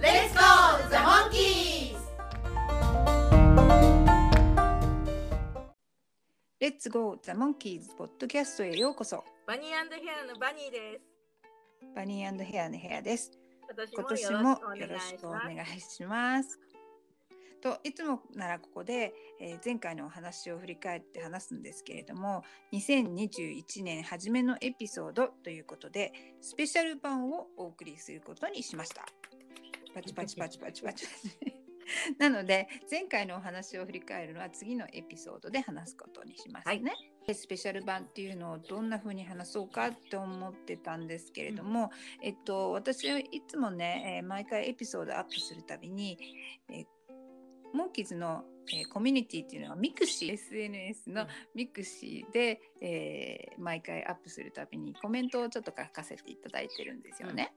[0.00, 1.96] Let's go, the monkeys!
[6.60, 13.32] レッツゴーザ・モンキーズポッドキャストへようこそバニーヘアのバニーですバニーヘアのヘアです
[13.68, 16.60] 私今年もよろしくお願いします
[17.60, 29.04] といつもならここで、えー前回のお話を振り返って話すんですけれども2021年初めのエピソードということでスペシャル版をお送りすることにしました。
[29.98, 31.58] パチパチパチパチパチパチ。
[32.18, 36.92] なので前回のお話を振り返るのは次のエピソードで話すことにしますね。
[37.26, 41.90] でスペシャル版っていうのをどんな風に話そうかって思ってたんですけれども、
[42.22, 46.18] えっと私はいつもね、えー毎回エピソードアップするたびに、
[46.70, 46.86] えー
[47.74, 57.52] モンキーズの、えーコミュニティっていうのはミクシー SNS のmixi で、えー毎回アップするたびにコメントをちょっと書かせていただいてるんですよね。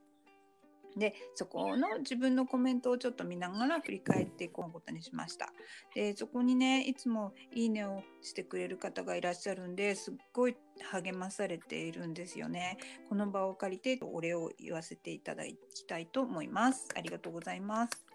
[0.98, 5.52] でそこの自分のコメントをちょっと見ながら振り返っていこうことにしました。
[5.96, 10.58] でそこにねいつも「いいね」をしてくれる方がいらっしゃるんですっごい
[10.92, 12.78] 励まされているんですよね。
[13.10, 16.90] この場を借りてお礼を言わせていただきたいと思います。
[16.96, 18.06] ありがとうございます。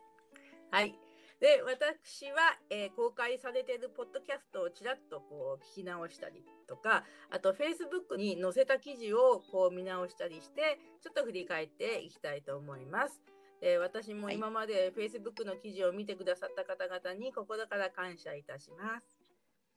[0.71, 1.06] はい
[1.41, 13.21] で私は、えー公開されているポッドキャストをちらっとこう聞き直したりとかあと Facebook に載せた記事をこう見直したりしてちょっと振り返っていきたいと思います。
[13.61, 19.19] で私も今まで Facebook の記事を見てくださった方々に心から感謝いたします。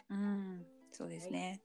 [0.09, 1.61] うん、そうですね。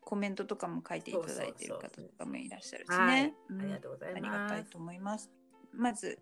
[0.00, 3.34] コメントとかも書いていただいている方とかもいらっしゃるしはいね。
[3.50, 4.78] うんありがとうございありがますたいと。
[4.78, 5.30] 思います。
[5.72, 6.18] まず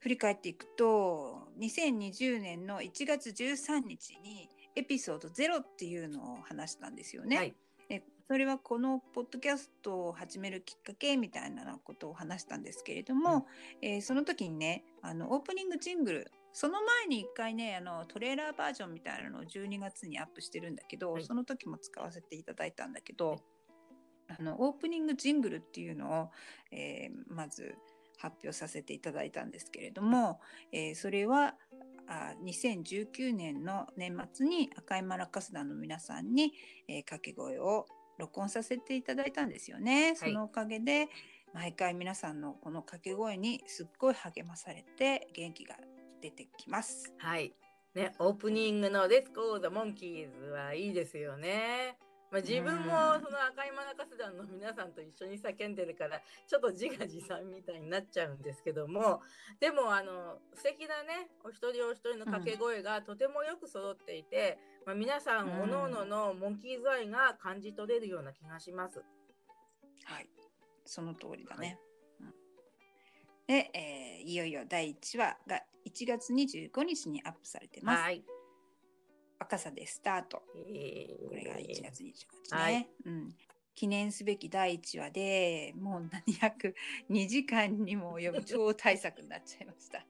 [0.00, 7.36] 振り返っていくと2020年の1月13日にエピソード0っていうのを話したんですよね。
[7.36, 7.54] はい。
[7.88, 13.46] でそれはこのポッドキャストを始めるきっかけみたいなことを話したんですけれども、
[13.82, 21.24] えーその時にねあのオープニングジングルその前に1回ねあのトレーラーバージョンみたいなのを12月にアップしてるんだけど、はい。
[21.24, 23.36] その時も使わせていただいたんだけど、
[24.28, 26.30] あのオープニングジングルっていうのを、
[26.72, 27.74] えーまず
[28.20, 30.40] 発表させていただいたんですけれども、
[30.72, 31.54] えーそれは
[32.06, 36.52] あ2019年の年末に赤いマラカス団の皆さんに、
[36.88, 37.86] えー掛け声を
[38.18, 40.14] 録音させていただいたんですよね。
[40.16, 41.08] そのおかげで
[41.54, 45.76] 毎回皆さんのこの掛け声にすっごい励まされて元気が
[46.20, 47.12] 出てきます。
[47.18, 47.54] はい。
[47.94, 51.98] ね、オープニングの Let's Go the Monkeys はいいですよね。
[52.30, 59.20] まあ、自分もうんその赤いマナカス団の皆さんと一緒に叫んでるからちょっと自画自賛みたいになっちゃうんですけども
[59.58, 69.02] でもあの素敵なねお一人お一人の掛け声がとてもよく揃っていて、まあ、皆さんうんおのおののモンキーズ愛が感じ取れるような気がします。
[70.04, 70.28] はい、
[70.84, 71.78] その通りだね。
[72.20, 72.34] うん
[73.46, 78.02] で、えーいよいよ第1話が1月25日にアップされてます。
[78.02, 78.22] はい。
[79.40, 80.42] 若さでスタート。
[80.68, 82.14] えーこれが1月25日ね。
[82.50, 83.34] はいうん。
[83.74, 86.74] 記念すべき第1話でもう何約
[87.08, 90.04] 2時間にも及ぶ超大作になっちゃいました。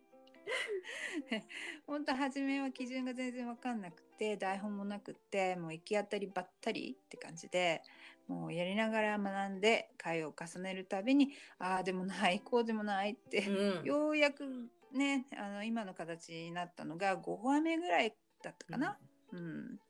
[1.87, 7.83] 本当初めは基準が全然分かんなくて台本もなくってもう行き当たりばったりって感じで
[8.27, 18.99] もうやりながら学んで回を重ねるたびにああでもないこうでもないって、うんようやくねあの今の形になったのが5話目ぐらいだったかな。
[19.33, 19.81] うん、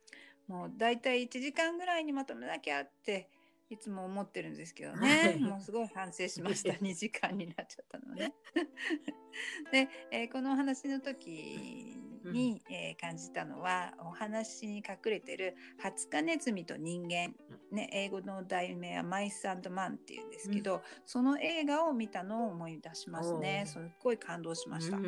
[0.48, 3.28] もうだいたい1時間ぐらいにまとめなきゃって
[3.70, 5.40] いつも思ってるんですけどはねい。
[5.40, 6.72] もうすごい反省しました。
[6.82, 8.34] 2時間になっちゃったのね。
[9.70, 17.32] で、えーこのお話の時に、えー感じたのはお話に隠れてる「ハツカネズミと人間」
[17.70, 23.62] ね、英語の題名は「マイスマン」っていうんですけど、その映画を見たのを思い出しますね。
[23.66, 24.98] すっごい感動しました。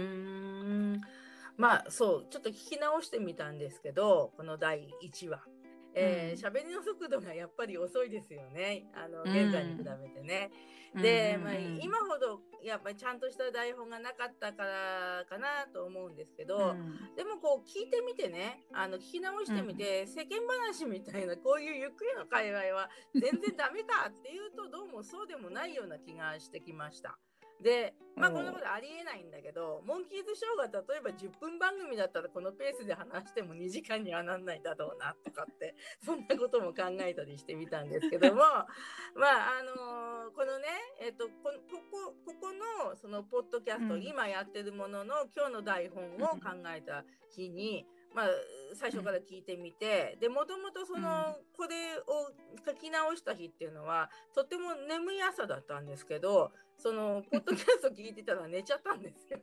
[1.57, 5.41] まあそうちょっと聞き直してみたんですけどこの第1話。
[5.95, 8.87] えー喋りの速度がやっぱり遅いですよね。
[8.95, 9.31] あのうん。
[9.31, 10.51] 現在に比べてね。
[10.95, 11.59] で、まあ、うん。
[11.59, 11.65] うん。
[11.75, 17.15] うん今ほどやっぱりちゃんとした台本がなかったからかなと思うんですけど、うん。
[17.17, 27.19] でもこう聞いてみてねあの聞き直してみて、世間話みたいなこういうゆっくりの会話は全然ダメかっていうとどうもそうでもないような気がしてきました。
[27.63, 28.35] でまあうん。
[28.37, 35.75] こんなことありえないんだけどモンキーズショーが例えば10分番組だったらこのペースで話しても2時間にはなんないだろうなとかって
[36.05, 38.43] そんなことも考えたりしてみたんですけども
[39.17, 40.69] まああのーこのね
[41.01, 44.03] えっ、とこここここのそのポッドキャスト、うん。
[44.03, 46.39] 今やってるものの今日の台本を考
[46.75, 48.27] えた日に、まあ
[48.75, 52.33] 最初から聞いてみて、でもともとその、これを
[52.67, 59.39] 書き直した日っていうのはとっても眠い朝だったんですけどその ポッドキャスト聞いてたら寝ちゃったんですよ。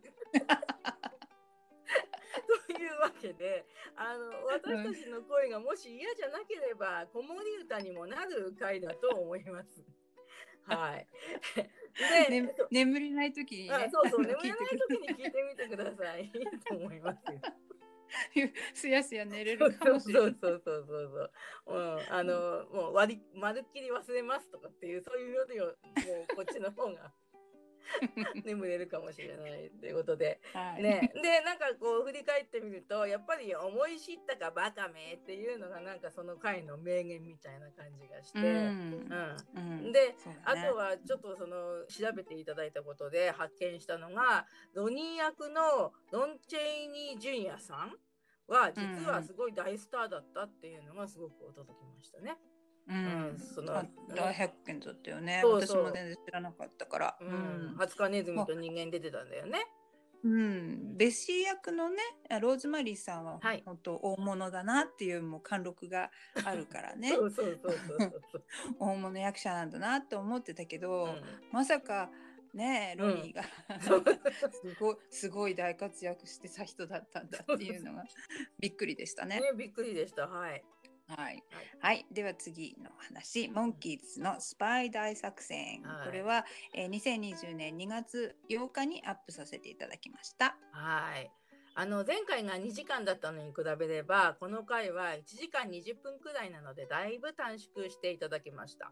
[2.68, 9.84] というわけであの私たちの声がもし嫌じゃなければ子守歌にもなる回だと思います。
[10.66, 11.08] はい。
[12.30, 14.58] で、ね、眠れない時にあねそうそう眠れない
[14.90, 16.26] 時に聞いてみてください。
[16.26, 17.42] いいと思いますよ。
[18.74, 20.36] すやすや寝れそうそうるかもしれない。
[20.42, 21.32] そうそうそう
[21.66, 21.78] そう。
[21.78, 25.72] うん、あの、もう割り、まるっきり忘れますとかっていう、そういうよりも、も
[26.32, 27.14] うこっちの方が
[28.46, 30.40] 眠れるかもしれないということで。
[30.54, 38.40] はいね、で、なんかこう振り返ってみると、やっぱり思い知ったかバカめっていうのが、なんかその回の名言みたいな感じがして。
[38.40, 47.98] ううんんうんでねあとはちょっとその調べていただいたことで発見したのがロニー役のロン・チェイニー・ジュニアさん
[48.48, 52.32] は実はすごい大スターだったっていうのがすごく驚きましたね。
[52.32, 52.59] う
[52.90, 53.36] うん。
[53.36, 53.40] ん。
[53.40, 55.84] そのあ大発見だったよねそうそう。
[55.84, 57.18] 私も全然知らなかったから。
[57.22, 57.74] う、うん。
[57.74, 59.66] んハツカネズミと人間出てたんだよね。
[60.22, 61.98] うん、ベッシー役のね
[62.30, 63.64] あローズマリーさんははい。
[63.66, 66.12] 本当大物だなっていうもう貫禄が
[66.44, 67.14] あるからね。
[68.80, 71.22] 大物役者なんだなって思ってたけど、うん。
[71.54, 72.10] まさか
[72.54, 73.44] ねロニーが、
[73.80, 74.04] そう。
[74.04, 78.04] すごいすごい大活躍してた人だったんだっていうのが
[78.60, 79.40] びっくりでしたね。
[79.40, 80.28] ねびっくりでした。
[80.28, 80.64] はい。
[81.18, 81.44] はい、
[81.80, 83.48] はい、では次の話。
[83.48, 86.08] モンキーズのスパイ大作戦、はい。
[86.08, 86.46] これは、
[86.76, 90.56] えー、2020年2月8日にアップさせていただきました。
[90.72, 91.32] はい。
[91.76, 98.92] あの前回が2時間だったのに比べればこの回は1時間20分くらいなのでだいぶ短縮していただきました。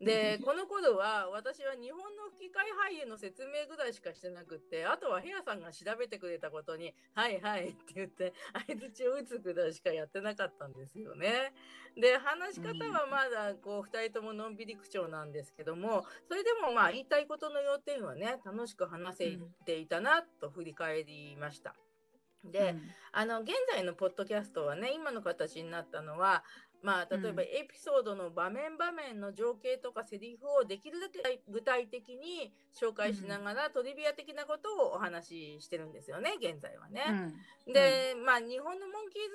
[0.00, 2.60] でこの頃は私は日本の吹き替
[2.90, 8.32] え俳優の説明ぐらいしかしてなくってあとはヘアさんが調べてくれたことに「はいはい」って言って
[8.66, 11.52] 相づちを打つぐらいしかやってなかったんですよね。
[11.96, 21.74] で話し方はまだこう2人とものんびり口調なんですけどもそれでもまあ言いたいことの要点はね楽しく話せていたなと振り返りました。
[22.44, 26.42] で、うんあの現在のポッドキャストはね今の形になったのは
[26.84, 27.48] まあ例えばうん。
[27.48, 37.32] エピソードの場面場面の情景とかセリフをできるだけ具体的に紹介しながら、トリビア的なことをお話ししてるんですよね現在はね。
[37.66, 37.72] うん。
[37.72, 39.28] で、まあ日本のモンキーズ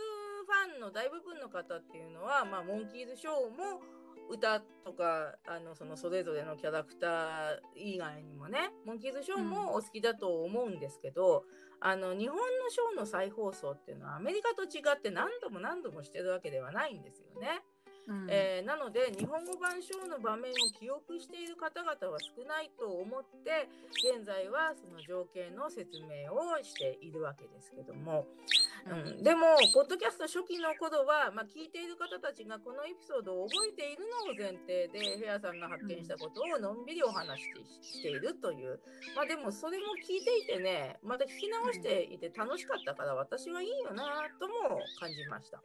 [0.46, 3.81] ファンの大部分の方っていうのは、まあ、モンキーズショーも
[4.30, 11.46] 歌とかあのそのそれぞれのキャラクター以外にもねモンキーズショーもお好きだと思うんですけど、
[11.81, 17.61] あの日本のショーの再放送っていうのはアメリカと違って何度も何度もしてるわけではないんですよね。
[18.07, 23.69] うんえーなので日本語版ショーの場面を記憶している方々は少ないと思って
[24.17, 28.25] 現在はその情景の説明をしているわけですけども、
[28.87, 37.41] うん、でもポッドキャスト初期の頃は、まあ、聞いている方たちがこのエピソードを覚えているのを前提でヘアさんが発見したことをのんびりお話
[37.81, 38.79] ししているという。
[39.15, 44.03] まあでもそれも聞いていてねまた聞き直していて楽しかったから私はいいよな
[44.39, 45.62] とも感じました。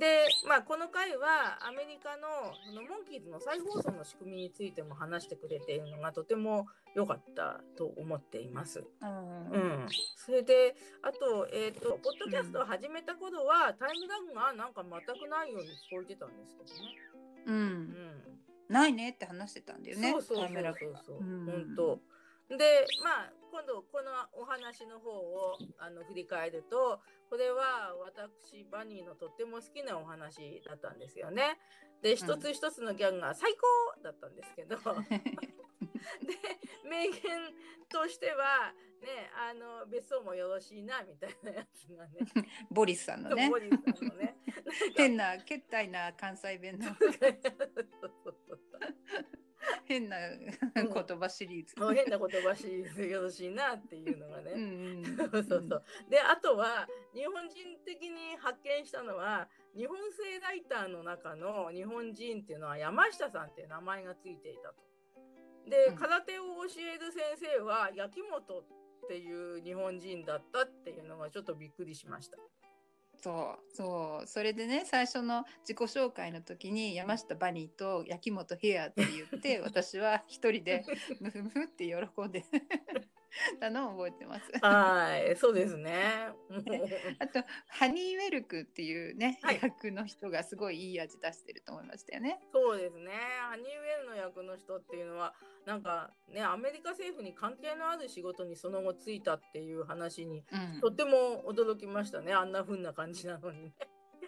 [0.00, 2.26] うんで、まあ、この回はアメリカの
[2.66, 6.66] そのモンキーズの再放送の仕組みについても話してくれているのがとても
[6.96, 8.82] 良かったと思っています。
[9.02, 16.96] うんうん、それであと,、えー、とポッドキャストを始めた頃は、タイムラグがなんか全くないように聞こえてたんですけどね。
[17.46, 18.04] ううんん、
[18.68, 20.10] ないねって話してたんだよね。
[20.12, 20.74] そうそうそう
[21.06, 22.00] そう、うん本当。
[22.56, 31.58] でまあ今度このお話の方をあの振り返るとこれは私バニーのとっても好きなお話だったんですよね。
[32.02, 34.82] で一つ一つのギャグが最高だったんですけど、 で
[36.88, 37.20] 名言
[37.88, 42.20] としてはねあの別荘もよろしいなみたいなやつがね。
[42.70, 43.48] ボリスさんのね。
[43.50, 44.36] モリさんのね。
[44.96, 46.90] 変なけったいな関西弁の
[49.92, 50.16] 変な
[50.74, 51.80] 言葉シリーズ。
[51.80, 55.04] もう変な言葉シリーズよろしいなっていうのがね。
[55.16, 55.84] そうそうそう。
[56.08, 64.76] で、あとは、日本人的に発見したのは、日本製ライターの中の日本人っていうのは山下さんっていう名前がついていたと。
[65.68, 68.64] でう、ん空手を教える先生は、焼き本っ
[69.08, 72.38] ていう日本人だったっていうのがちょっとびっくりしました。
[73.22, 74.26] そうそう。
[74.26, 80.84] それでね最初の自己紹介の時に山下バニーと焼き本ヘアって言って 私は一人で
[81.20, 82.44] ムフムフって喜んで
[83.58, 84.52] たのを覚えてます。
[84.60, 86.28] はい、そうですね。
[87.18, 92.40] あとハニーウェルクっていうね、はい役の人がすごいいい味出してると思いましたよね。
[92.52, 93.12] そうですね。
[93.48, 95.34] ハニーウェルの役の人っていうのは、
[95.64, 102.32] なんかね、アメリカ政府に関係のある仕事にその後ついたっていう話に、うんとっても驚きましたね。
[102.32, 103.74] あんな風な感じなのにね。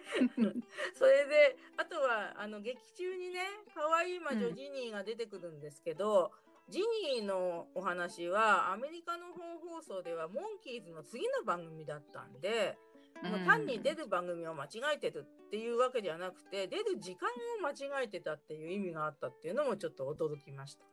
[0.93, 3.41] それで、あとは、あの、劇中にね、
[3.73, 6.31] 可愛い魔女うんジニーが出てくるんですけど、
[6.69, 12.77] ジニーのお話は、アメリカの本放送では、モンキーズの次の番組だったんで、
[13.21, 17.29] もう単に出る番組を間違えてるっていうわけじゃなくて、出る時間
[17.59, 20.85] を間違えてたっていう意味があったっていうのもちょっと驚きました。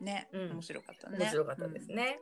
[0.00, 1.18] ね、うん面白かったね。
[1.18, 2.18] 面白かったですうんね。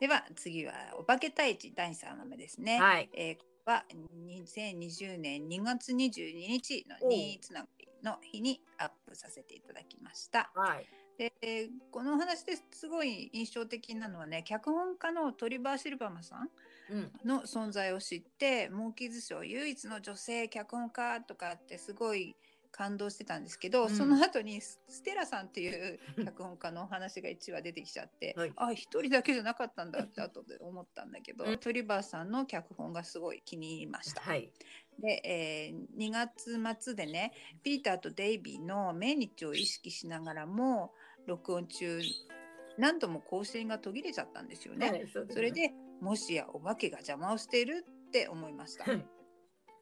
[0.00, 2.80] では次はお化け退治第3話目ですね。
[2.80, 3.08] はい。
[3.14, 3.84] えーは
[4.28, 10.50] 2020年2月22日のおう2つながりの日にアップさせていただきました。
[10.54, 10.86] はい。
[11.18, 16.50] で、えーこのお話ですごい印象的なのはね脚本家のトリバー・シルバマさん
[16.90, 17.12] うん。
[17.24, 22.36] の存在を知ってモーキーズ賞唯一の女性脚本家とかってすごい
[22.76, 34.22] 感動してたんですけど、うんその後にスステラさんっていう脚本家のお話が1話出てきちゃって、はいあ一人だけじゃなかったんだって後で思ったんだけど、うんトリバーさんの脚本がすごい気に入りました。
[34.22, 34.50] はい。
[34.98, 40.92] で、えー2月末でねピーターとデイビーの命日を意識しながらも
[41.26, 42.00] 録音中
[42.78, 44.90] 何度も更新が途切れちゃったんですよね。
[44.90, 48.84] はいそねそれでもしやお化けが邪魔をしているって思いました。
[48.84, 49.06] はい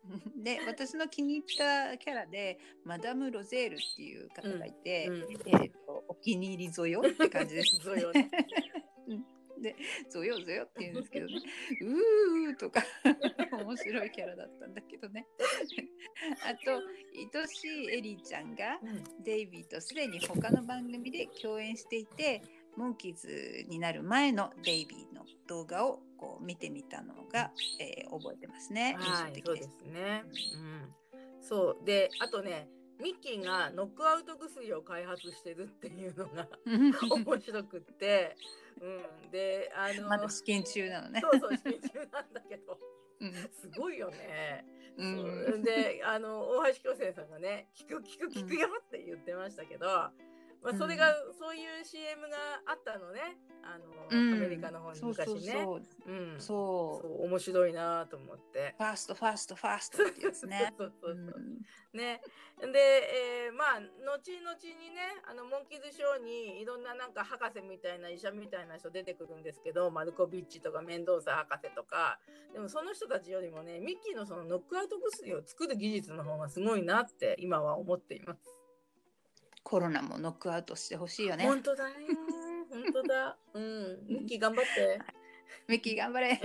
[0.42, 7.76] で私の気に入ったキャラでマダム・ロゼールっていう方がいて、うんえー、とお気に入りぞよって感じです。
[7.84, 8.30] ぞよね
[9.06, 9.26] うん
[9.62, 9.76] で
[10.10, 11.34] ぞよぞよって言うんですけどね
[11.80, 12.82] うーとか
[13.64, 15.26] 面白いキャラだったんだけどね。
[16.44, 16.82] あと
[17.36, 22.42] 愛しいエリーちゃんがうんデイビーとすでに他の番組で共演していて
[22.76, 28.94] モンキーズになる前のデイビーの動画をこう見てみたのが、えー覚えてますね。
[28.98, 29.78] はい、そうで印象的です。
[29.78, 30.24] すね。
[30.54, 30.94] うん。
[31.40, 31.84] そう。
[31.84, 32.68] で、あとね、
[33.00, 36.46] ミッキーがノックアウト薬を開発してるっていうのが
[37.10, 38.36] 面白くって、
[38.80, 39.30] うん。
[39.30, 41.20] で、あの、まだ試験中なのね。
[41.20, 42.78] そうそう、試験中なんだけど、
[43.20, 44.64] うんすごいよね。
[44.96, 49.86] うんそうで、あの、大橋巨星さんがね、聞く聞く聞くよって言ってましたけど、
[50.62, 53.36] まあ、それが、そういう CM があったのね。
[53.64, 55.52] あの、うんアメリカの方に昔ね。
[55.52, 56.40] そううん。
[56.40, 58.74] そうそう面白いなと思って。
[58.78, 60.72] ファーストファーストファーストってやつね。
[60.78, 62.20] そうそうそううんね。
[62.60, 62.78] で、
[63.46, 72.18] えーまあ、後々にね、あの、モンキーズショーにいろんななんか博士みたいな医者みたいな人出てくるんですけど、マルコビッチとかメンドーサ博士とか、
[72.52, 78.61] でもその人たちよりもね、ミッキーのそのノックアウト薬を作る技術の方がすごいなって今は思っています。
[79.72, 81.46] コロナもノックアウトしてほしいよね。
[81.46, 81.94] 本当だね。
[82.70, 83.38] 本当だ。
[83.54, 84.06] うん。
[84.06, 85.00] ミッキー頑張って。
[85.66, 86.38] ミッキー頑張れ。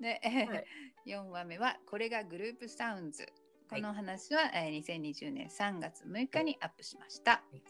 [0.00, 0.64] で、 はい
[1.04, 3.30] 4話目はこれがグループサウンズ。
[3.68, 7.44] この話は、えー2020年3月6日にアップしました。
[7.52, 7.60] い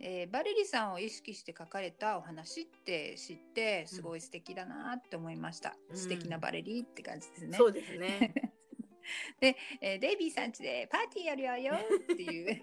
[0.00, 7.58] えーバレリさんを意識して書かれたお話って知ってすごい素敵だなって思いました、うん素敵なバレリって感じですね。
[7.58, 8.32] そうですね。
[9.40, 12.62] で、えーデイビーさんちでパーティーやるわよっていう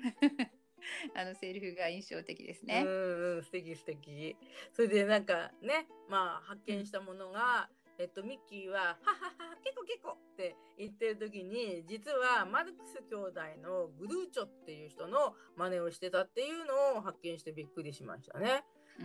[1.16, 2.84] あのセリフが印象的ですね。
[2.86, 4.36] うん素敵素敵
[4.72, 18.64] それでなんかねまあ発見したものが、えっとミッキーは「ははは結構結構」って言ってる時に実はマルクス兄弟のグルーチョっていう人の真似をしてたっていうのを発見してびっくりしましたね。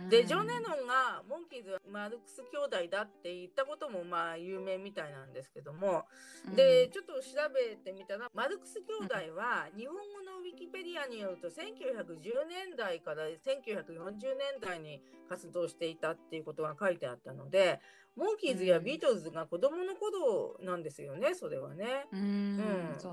[0.09, 6.05] でジョン・レノンがモンキーズはマルクス兄弟だって言ったこともまあ有名みたいなんですけども。
[6.47, 6.55] うん。
[6.55, 7.19] で、ちょっと調
[7.53, 17.79] べてみたら、マルクス兄弟は日本語のウィキペディアによると、1910年代から1940年代に活動していたっていうことが書いてあったので、
[18.15, 22.07] モンキーズやビートルズが子供の頃なんですよね、それはね。
[22.11, 22.57] うん。
[22.57, 22.63] ね。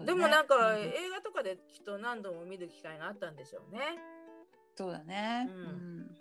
[0.04, 0.82] でもなんか、うん。
[0.82, 3.80] 映画とかできっと何度も見る機会があったんでしょうね。
[4.76, 5.56] そうだね、うん。
[5.56, 6.14] うん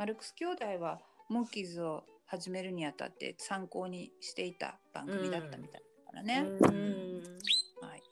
[0.00, 6.46] マルクス兄弟はモンキーズを始めるにあたって参考にしていた番組だったみたいだからね。
[6.58, 7.22] うん
[7.82, 8.02] はい、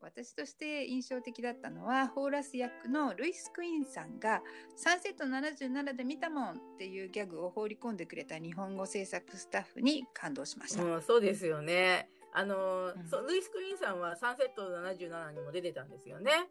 [0.00, 4.40] 私として印象的だったのはホーラス役のルイス・クイーンさんが
[4.78, 10.84] 「サンセット77で見たもん」っていうギャグを放り込んでくれた日本語制作スタッフに感動しました。
[10.84, 12.08] うん、そうですよね。
[12.32, 16.48] あの、うんルイス・クリーンさんはサンセット77にも出てたんですよね。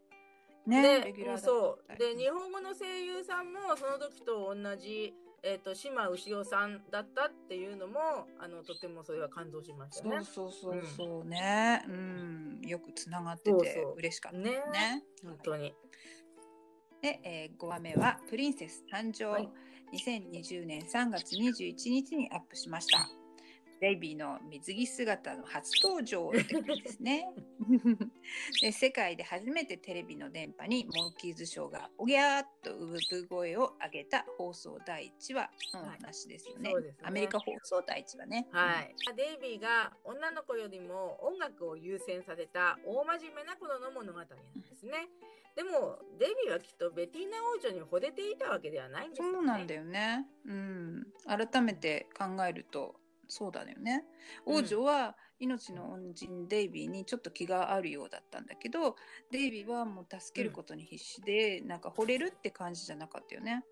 [0.65, 1.97] ね、レでそう。
[1.97, 7.99] で日本語の声優さんもその時と同じえっ、と島牛尾さんだったっていうのも
[8.39, 10.19] あのとてもそれは感動しましたね。
[10.23, 14.51] そうそうそうそうね、うん、よくつながってて嬉しかったね。
[14.51, 15.03] ね。
[15.23, 15.73] 本当に。
[17.01, 19.49] で、えー、5話目はプリンセス誕生、はい。
[19.93, 23.18] 2020年3月21日にアップしました。
[23.79, 26.43] デイビーの水着姿の初登場で
[26.85, 27.27] すね
[28.61, 28.71] で。
[28.71, 36.71] 世界で初めてテレビの電波にモンキーズショーがおぎゃーっと産声を上げた放送第1話のお話ですよね。
[36.71, 38.47] そうですねアメリカ放送第1話ね。
[38.51, 45.09] はい、デイビーが女の子よりも音楽を優先された大真面目な頃の物語なんですね。
[45.55, 49.33] でもデイビーはきっとベティーナ王女に惚れていたわけではないんですよね。
[49.33, 50.25] そうなんだよね。
[50.45, 51.07] うん。
[51.25, 52.95] 改めて考えると、
[53.29, 54.03] そうだよね。
[54.45, 58.95] 王女は命の恩人デイビーにちょっと気があるようだったんだけど、
[59.31, 63.63] デイビーはもう助けることに必死で、なんか惚れるって感じじゃなかったよね。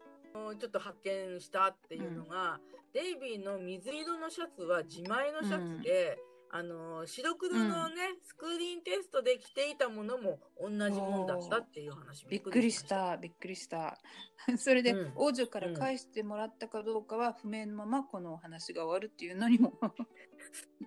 [0.60, 2.60] ちょっと発見したっていうのが、
[2.94, 14.00] デイビーの水色のシャツは自前のシャツで、あの白黒のね、スクリーンテストで着ていたものも同じもんだったっていう話びっくりした、びっくりした。
[14.58, 19.74] それで、うん王女から返してもらったかどうかは不明のままこのお話が終わるっていうのにも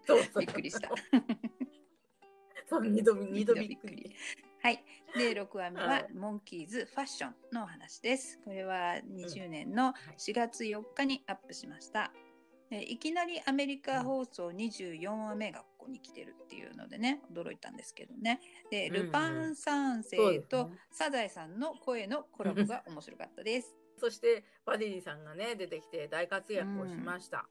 [0.38, 0.90] びっくりした。
[2.67, 4.14] そう二度二度びっくり。
[4.62, 4.85] はい。
[5.17, 8.38] で、6話目ははいモンキーズファッションのお話です。
[8.45, 12.12] これは20年の4月4日にアップしました。
[12.71, 18.41] でいきなりアメリカ放送24話目がここに来てるっていうのでね、驚いたんですけどね。
[18.71, 23.75] で、うんうんルパン三世とサザエさんの声のコラボが面白かったです。
[23.99, 27.47] そしてバディさんがね出てきて大活躍をしました。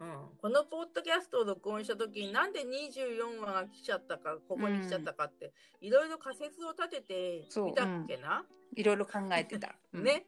[0.00, 0.08] うん
[0.40, 8.44] このポッドキャストを録音した時になんで24話が来ちゃったかここに来ちゃったかって、いろいろ仮説を立ててみたっけな、
[8.76, 9.74] いろいろ考えてた。
[9.94, 10.26] うんね、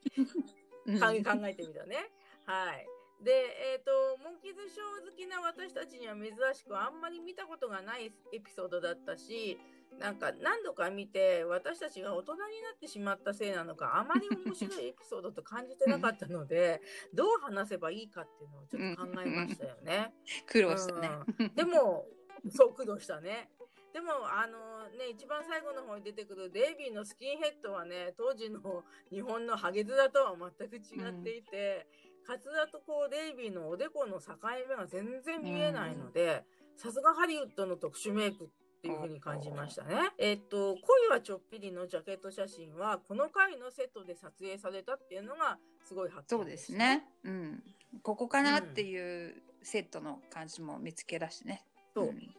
[0.86, 2.10] うん 考えてみたね。
[2.46, 2.99] はい。
[3.22, 3.32] で、
[3.74, 9.58] えっ、と、モンキーズショー好きな私たちには珍しくあんまり見たことがないエピソードだったし、
[9.98, 16.80] なんか何度か見て私たちが大人になってしまったせいなのか、あまり面白いエピソードと感じてなかったので、
[17.12, 20.14] どう話せばいいかっていうのをちょっと考えましたよね。
[20.46, 21.10] 苦労したね。
[21.38, 22.06] うんでも、
[22.48, 23.50] そう苦労したね。
[23.92, 31.86] でも、あのね、一番最後の方に出てくるデイビーのスキンヘッドはね、当時の日本のハゲ面とは全く違っていて、
[32.26, 34.36] カツラとこうデイビーのおでこの境
[34.68, 36.44] 目が全然見えないので、
[36.76, 38.48] さすがハリウッドの特殊メイクっ
[38.82, 40.10] ていう風に感じましたね。
[40.18, 47.04] えっと、恋はちょっぴりのジャケット写真は、この回のセットで撮影されたっていうのがすごい発そうですね。
[47.24, 47.62] うん。
[48.02, 51.64] ここかなっていうセットの感じも見つけ出してね。
[51.94, 52.34] そううん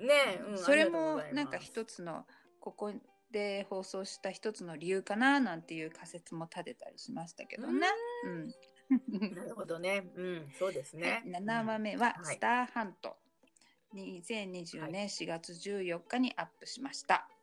[0.00, 2.24] ねえ、うん、それもなんか一つの
[2.58, 2.92] ここ
[3.30, 7.86] で放送した一つの理由かななんていう仮説も立てたりしましたけどね。
[8.24, 8.54] うん。
[9.34, 10.10] なるほどね。
[10.14, 11.22] うん、そうですね。
[11.26, 13.16] 7話目ははいスターハント。
[13.94, 17.28] 2020年4月14日にアップしました。
[17.28, 17.40] うん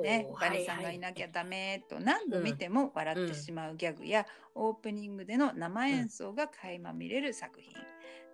[0.00, 7.74] ねバニさんがいなきゃダメと何度見ても笑ってしまうギャグや、オープニングでの生演奏が垣間見れる作品。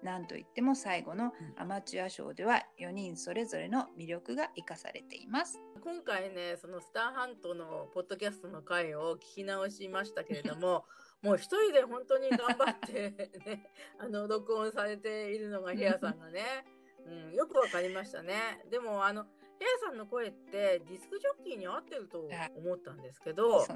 [0.02, 5.60] なんといっても最後のアマチュアショーでは4人それぞれの魅力が生かされています。
[5.82, 10.84] 今回ね、そのスターハントのポッドキャストの回を聞き直しましたけれども、
[11.22, 13.10] もう一人で本当に頑張って
[13.44, 16.64] ね、あの、録音されているのがヘアさんがね、
[17.04, 18.64] うん、よくわかりましたね。
[18.70, 19.24] でも、あの、
[19.58, 23.66] ヘアさんの声ってディスクジョッキーに合ってると思ったんですけど、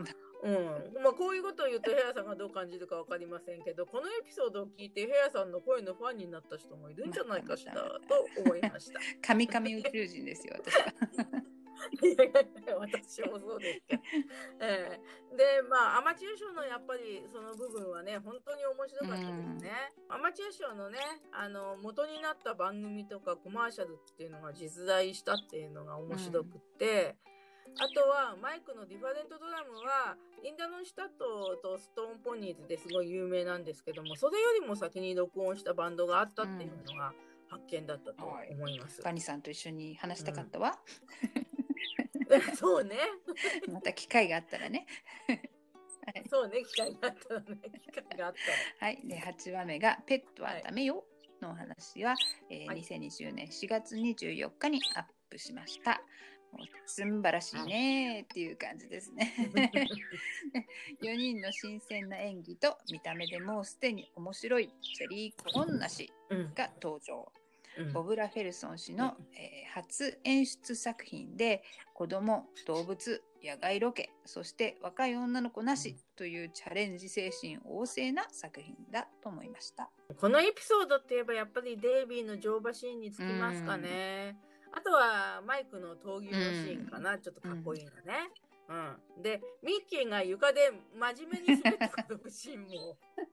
[0.45, 1.03] うん。
[1.03, 7.81] まあ、こういうことを言うとヘアさんがどう感じるかわかりませんけど、このエピソードを聞いてヘアさんの声のファンになった人もいるんじゃないかしらと
[8.45, 9.01] 思いました。
[9.21, 11.43] カミカミ宇宙人ですよ、私は。
[12.79, 14.03] 私もそうですけど。
[14.61, 19.93] ええで、まあ、アマチュア賞のやっぱりその部分はね、本当に面白かったですね。
[20.09, 20.99] アマチュア賞のね、
[21.33, 27.17] あの、元になった番組とかコマーシャルっていうのが実在したっていうのが面白くって、
[27.79, 37.15] あとはマイクのディファレントドラムはリンダ・ノンシュタットとストーンポニーズですごい有名なんですけどもそれよりも先に録音したバンドがあったっていうのが
[37.49, 39.03] 発見だったと思います。
[39.03, 40.79] バニさんと一緒に話したかったわ。
[42.57, 42.97] そうね。
[43.69, 44.87] また機会があったらね。
[46.05, 47.47] はいそうね、機会があったらね、
[47.81, 48.35] 機会があっ
[48.79, 51.05] たはい、で8話目が「ペットはダメよ」
[51.41, 52.17] のお話は、
[52.51, 56.03] えーはい2020年4月24日にアップしました。
[56.53, 59.33] もうすんばらしいねっていう感じですね。
[61.01, 66.37] 4人の新鮮な演技と見た目でもうすでに面白いチェリー・コロンナ氏ら。
[66.37, 67.33] うんが登場。
[67.79, 67.93] うん。
[67.93, 71.63] ボブラ・フェルソン氏の、えー初演出作品で
[71.95, 79.89] 子供動物野外ロケそして若い女の子なしというチャレンジ精神旺盛な作品だと思いました。
[80.21, 84.37] このエピソードって言えばやっぱりデイビーの乗馬シーンにつきますかね。
[84.73, 88.31] あとはマイクの闘牛のシーンかな、ちょっとかっこいいのね。
[88.69, 92.97] うん、でミッキーが床で真面目に滑ってくるシーンも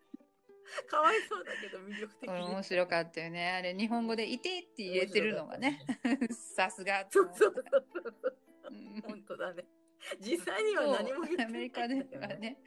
[0.87, 3.51] かわいそうだけど魅力的面白かったよね。
[3.51, 5.81] あれ日本語で「いて」って入れてるのがね。
[6.31, 7.07] さすが。
[7.09, 9.65] そうそうそうそう、うん、本当だね。
[10.19, 12.61] 実際には何も言ってない、アメリカではね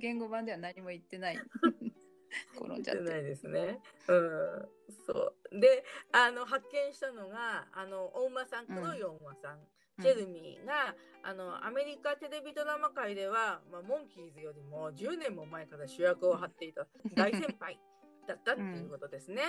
[0.00, 1.38] 言語版では何も言ってない。
[2.56, 3.78] 転んじゃってないですね。
[4.08, 4.68] うん、
[5.06, 5.60] そう。
[5.60, 9.60] であの発見したのがあのお馬さん黒いお馬さん、
[9.98, 17.78] ジェルミーがあのアメリカテレビドラマ界では、まあ、モンキーズよりも10年も前から主役を張っていた大先輩
[18.26, 19.42] だったっていうことですね。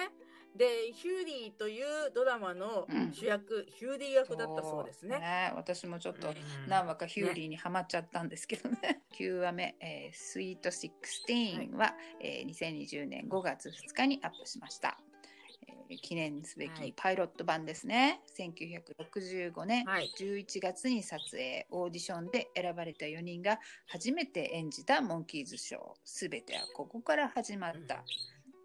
[0.53, 5.19] うん、でヒューリーというドラマの主役、うん、ヒューリー役だったそうですね。
[5.19, 6.33] ね私もちょっと
[6.67, 8.79] 何話かヒューリーにはまっちゃったんですけどね。
[8.81, 11.87] ね9話目、えー、スイート16は、は
[12.21, 14.97] い、えー、2020年5月2日にアップしました。
[16.01, 19.85] 記念すべきパイロット版ですね、はい、1965年
[20.19, 25.81] 11月に撮影、オーディションで選ばれた4人が初めて演じたモンキーズショー。
[26.03, 28.01] すべてはここから始まった、うん、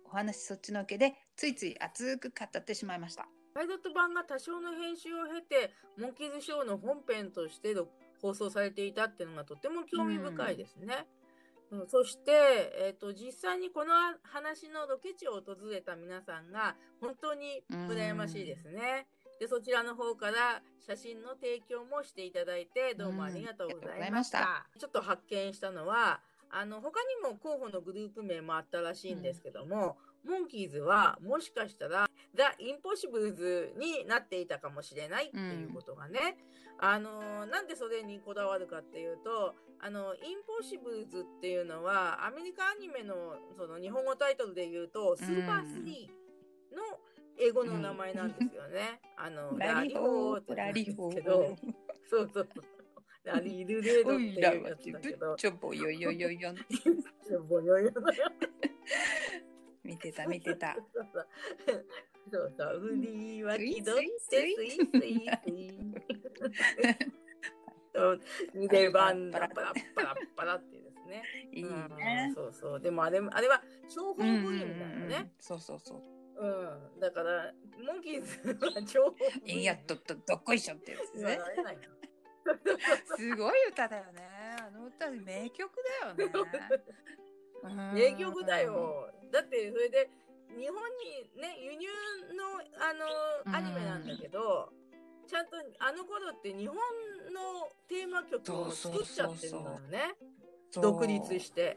[0.07, 3.29] お話そっちのけでついつい熱く語ってしまいました。
[3.55, 7.75] パイロット版が多少の編集を経てモンキーズショーの本編として
[8.23, 11.07] 放送されていたっていうのがとても興味深いですね。
[11.13, 11.18] うん
[11.71, 12.33] うん、そして、
[12.81, 19.07] えーと、実際にこの話のロケ地を訪れた皆さんが本当に羨ましいですね。
[19.39, 24.67] でそちらの方から写真の提供もしていただいてどうもありがとうございました。
[24.79, 36.37] ちょっと発見したのはあの他にも候補のグループ名もあったらしいんですけども、うん、モンキーズはもしかしたらザ・インポッシブルズになっていたかもしれないっていうことがね、
[36.81, 46.09] うん、あのなんでそれにこだわるかっていうとあの、インポッシブルズっていうのは、アメリカアニメのその日本語タイトルで言うと、スーパー3
[46.75, 46.99] の
[47.38, 49.01] 英語の名前なんですよね。
[49.19, 51.57] うん、あの、ラリホーってんですけど、
[52.11, 52.64] そうそうそう。
[53.25, 55.37] ラリルレードっていうやつだけど。
[55.38, 56.55] ちょぼよよよよ。
[57.29, 57.93] ちょぼよよよ。
[59.88, 60.77] 見てた見てた。
[62.31, 65.31] そうそう、ウリは気取ってスイスイスイ。
[68.55, 71.22] 腕番パラパラパラパラっていうですね。
[71.53, 71.70] いいね、
[72.29, 72.35] うん。
[72.35, 72.81] そうそう。
[72.81, 74.90] でもあれあれは諜報部員だよ
[75.24, 76.03] ね、そうそうそう。
[76.38, 76.46] う
[76.98, 77.01] ん。
[77.01, 79.61] だからモンキーズは諜報部員。
[79.61, 81.40] いやどどどっこいしょってやつですね。
[83.16, 84.29] すごい歌だよね。
[84.61, 85.72] あの歌名曲
[86.03, 86.31] だよね。
[87.94, 89.11] 名曲だよ。
[89.33, 90.11] だってそれで
[90.57, 91.87] 日本にね輸入
[92.35, 92.93] のあ
[93.53, 94.71] のアニメなんだけど。
[95.29, 100.14] ちゃんとあの頃って日本のテーマ曲を作っちゃってるんだよね。
[100.73, 101.77] 独立して。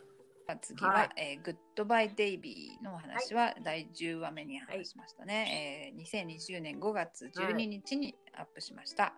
[0.61, 9.13] 次は、はい、えー、グッドバイデイビーのお話は第10話目に話しましたね、はい、えー、2020年5月12日にアップしました、は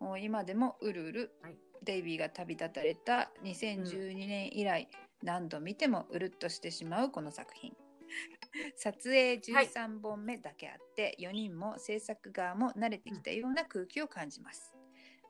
[0.00, 7.74] い、もう今でもうるうる、はい、デイビーが旅立たれた2012年以来、うん、何度見てもうるっとしてしまうこの作品
[8.76, 14.72] 撮影13本目だけあって、はい、4人も制作側も慣れてきたような空気を感じます。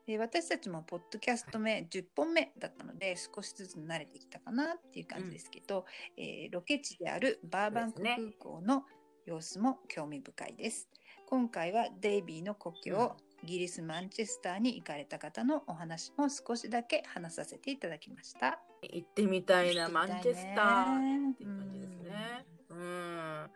[0.05, 8.85] で私たちもポッドキャスト目10本目だったので少しずつ慣れてきたかなっていう感じですけど、うん、えー、ロケ地であるバーバンク空港の
[9.25, 10.87] 様子も興味深いです。
[11.25, 18.59] 今回はデイビーの故郷、イギリス・マンチェスターに行かれた方のお話も少しだけ話させていただきました。
[18.81, 21.31] 行ってみたいなマンチェスター。
[21.31, 22.45] っていう感じですね。
[22.71, 23.49] うん、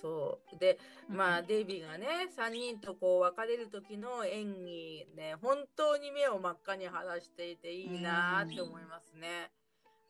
[0.00, 0.58] そう。
[0.58, 0.78] で
[1.10, 9.50] まあ、デイビーがね3人とこう別れる時の演技ね本当に目を真っ赤に晴らしていていいなって思いますね、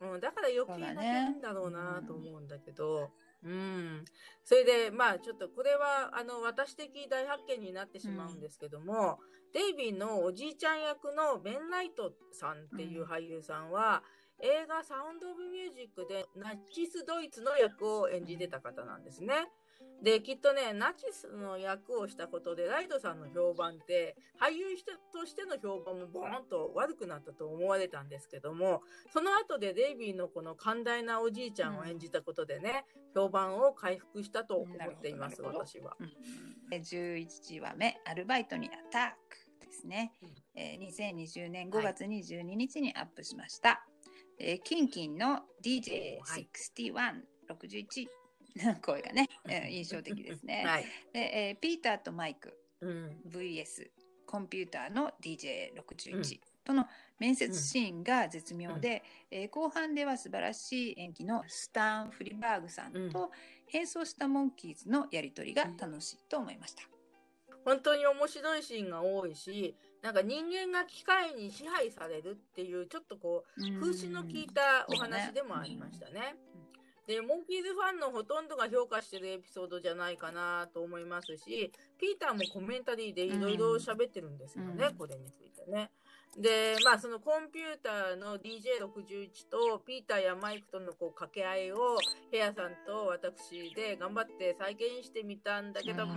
[0.01, 3.11] うん、だから余計泣けるんだろうなと思うんだけど。
[3.45, 4.05] うん、
[4.43, 14.03] それでまあちょっとこれはあの私的大発見になってしまうんですけども、うん、デイビーのおじいちゃん役のベン・ライトさんっていう俳優さんは、
[14.41, 19.49] 映画サウンド・オブ・ミュージックでナチス・ドイツの役を演じてた方なんですね。
[20.03, 24.67] で、きっとね、ナチスの役をしたことで、ライトさんの評判って、俳優
[25.13, 35.97] としての評判もボーンと悪くなったと思われたんですけども、その後でデイビーのこの寛大なおじいちゃんを演じたことでね、うん、評判を回復したと思っています、私は。
[36.01, 36.13] うん、
[36.71, 39.11] 11話目、アルバイトにアタッ
[39.61, 40.13] クですね。
[40.23, 43.69] うん、えー、2020年5月22日にアップしました。
[43.69, 43.95] はい
[44.39, 46.49] えー、キンキンの DJ61、はい、
[47.49, 48.24] 61の
[48.83, 50.65] 声がね、えー、印象的ですね。
[50.67, 53.91] はい、でえー、ピーターとマイク、うん、VS
[54.27, 56.87] コンピューターの DJ61 との
[57.19, 63.13] 面接シーンが絶妙で、えー後半では素晴らしい演技のスタン・フリバーグさんうん。
[63.13, 63.31] と
[63.67, 66.83] 変装したモンキーズのやり取りが楽しいと思いました。
[67.65, 76.37] 本当に面白いシーンが多いし、なんか人間が機械に支配されるっていう、ちょっとこう、風刺の効いたお話でもありましたね。
[77.07, 84.97] で、モンキーズファンのほとんどが評価してるエピソードじゃないかなと思いますし、ピーターもコメンタリーでいろいろ喋ってるんですよね、うん。
[84.97, 85.91] これについてね。
[86.39, 91.99] で、まあそのコンピューターの DJ61 とピーターやマイクとのこう掛け合いを
[92.33, 96.15] ヘアさんと私で頑張って再現してみたんだけど、ううん。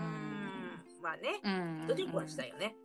[1.04, 1.50] まあね、う
[1.84, 1.88] ん。
[1.88, 2.76] 努力はしたよね。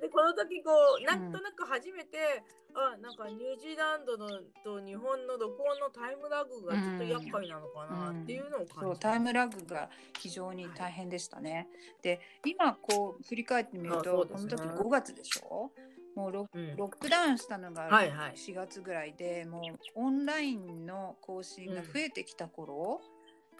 [0.00, 2.42] で、 この時こう、なんとなく初めて、
[2.74, 4.28] あ、なんかニュージーランドの
[4.62, 9.08] と日本の録音のタイムラグがちょっと厄介なのかなっていうのを感じた。
[9.10, 11.68] タイムラグが非常に大変でしたね。
[12.02, 14.30] で今こう振り返ってみると、ね。
[14.30, 15.72] この時5月でしょ？
[16.14, 16.76] もうロうん。
[16.76, 18.32] ロックダウンしたのがはいはい。
[18.34, 19.62] 4月ぐらいで、もう
[19.94, 23.00] オンラインの更新が増えてきた頃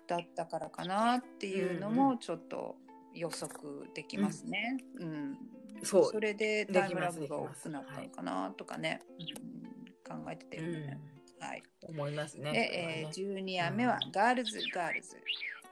[0.06, 2.76] だったからかなっていうのうんもちょっと
[3.14, 4.76] 予測できますね。
[4.98, 5.38] うん。
[5.82, 6.04] そう。
[6.06, 10.24] それででタイムラグが多くなったのかなとかね、うん。
[10.24, 10.98] 考えてたよね。
[11.40, 11.62] はい。
[11.82, 12.52] 思いますね。
[12.52, 15.16] で、えー、12夜目はガールズガールズ、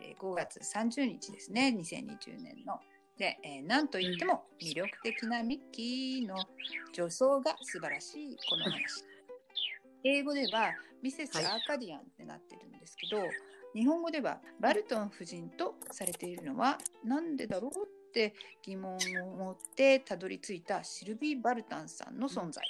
[0.01, 1.75] えー5月30日ですね。
[1.77, 2.81] 2020年の。
[3.19, 6.37] で、えーなんといっても魅力的なミッキーの
[6.93, 9.05] 女装が素晴らしいこの話。
[10.05, 10.73] 英語では
[11.03, 13.23] ミセス・アーカディアンってなってるんですけど、
[13.75, 18.99] 日本語ではバルトン夫人とされているのはなんでだろうって疑問を
[19.37, 22.65] 持ってたどり着いたシルビー・バルタンさんの存在。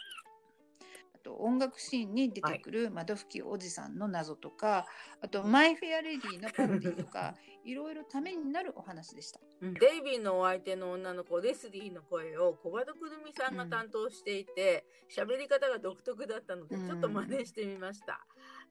[1.14, 4.86] あと音楽シーンに出てくる窓拭きおじさんの謎とか、
[5.20, 7.34] あとマイ・フェア・レディのパロディとか
[7.64, 9.40] いろいろためになるお話でした。
[9.62, 14.84] うんデイビーのお相手の女の子レスリーの声を小窓くるみさんが担当していて
[15.14, 18.24] 喋、り方が独特だったのでうんちょっと真似してみました。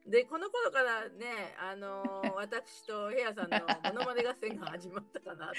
[0.08, 5.54] でこの頃からね、あのー 私とヘアさんのモノマネ合戦が始まったかなと。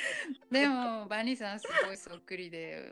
[0.51, 2.91] でもバニーさんすごいそっくりで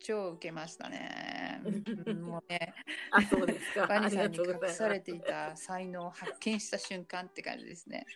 [0.00, 1.62] 超受けましたね。
[2.06, 2.74] うんもうね
[3.12, 3.86] あそうですか。
[3.86, 8.06] バニーさんに隠されていた才能を発見した瞬間って感じですね。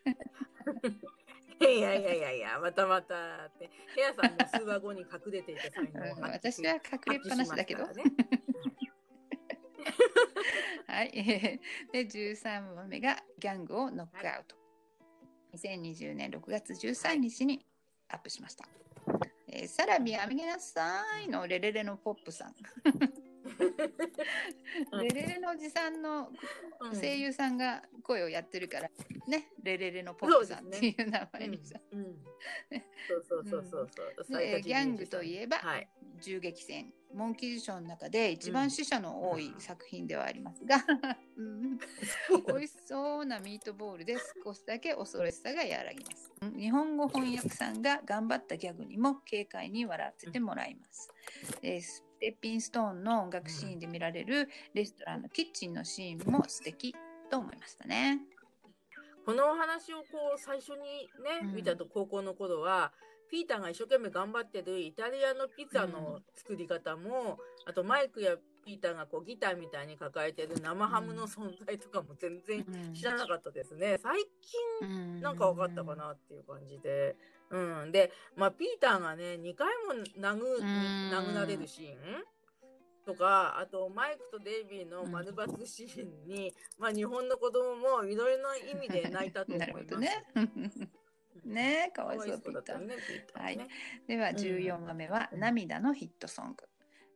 [1.61, 3.15] いやいやいやいや、またまた
[3.47, 3.71] って。
[3.95, 6.81] ヘアさんも通話後に隠れていた才能をうん私は隠
[7.13, 7.87] れっぱなしだけど。
[7.87, 8.84] 発揮します
[10.87, 11.11] はい。
[11.93, 14.57] で、13番目がギャングをノックアウト。
[15.55, 17.65] 2020年6月13日に
[18.09, 18.69] アップしました。
[19.49, 22.55] えーサラビアミゲナさいのレレレのポップさん。
[25.03, 26.29] レレレのおじさんの
[26.93, 28.89] 声優さんが声をやってるから、
[29.29, 31.79] ね、レレレのポップさんっていう名前にさ、
[33.27, 33.89] そうそうそうそう
[34.31, 34.39] そう。
[34.39, 35.89] でギャングといえばはい。
[36.21, 40.77] 銃撃戦モンキーズショーの中で一番死者の多い作品ではありますが、
[41.39, 41.43] う。
[41.43, 41.79] ん
[42.47, 46.33] 美味しそうなミートボールで少しだけ恐ろしさが和らぎます。
[46.57, 51.09] 日本語翻訳さんが頑張ったギャグにも軽快に笑わせてもらいます。
[51.63, 56.97] でステッピンストーンの音楽シーンで見られるレストランのキッチンのシーンも素敵
[57.31, 58.19] と思いましたね。
[59.27, 62.93] このお話をこう最初にね、うん見たと高校の頃は、
[63.31, 73.99] ピーターが一生懸命頑張ってるイタリアのピザの作り方も、あとマイクやピーターがこうギターみたいに抱えてる生ハムの存在とかも全然知らなかったですね。
[74.03, 74.25] 最
[74.81, 77.17] 近なんか分かったかなっていう感じで。
[77.51, 77.93] うん。
[77.93, 81.11] で、まあ、ピーターがね、2回も殴、ん。
[81.13, 82.25] 殴られるシーン？
[83.05, 89.99] とか、あと、マイクとデイビーの丸バツシーンに、まあ、日本の子供もいろいろな意味で泣いたと思ないるます。
[89.99, 90.25] ね。
[91.45, 93.69] ねかわいそうかわいそうだったね、ピーターね。
[94.07, 94.37] ではうん。
[94.37, 95.41] 14話目は「うん。
[95.41, 96.65] 涙のヒットソング」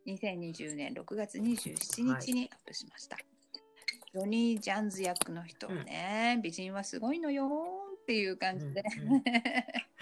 [0.06, 9.22] 2020年6月27日にアップしました、ジョニー・ジャンズ役の人ね、美人はすごいのよっていう感じで、うんうん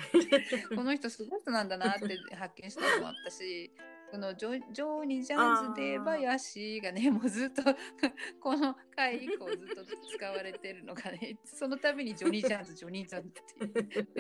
[0.77, 3.73] この人すごい人なんだなって発見したのもあったし
[4.13, 7.63] このジョジョニー・ジャンズで言えばヤシがねもうずっと
[8.41, 9.85] この回以降ずっと
[10.17, 14.13] 使われてるのがねその度にジョニー・ジャンズジョニー・ジャンズっ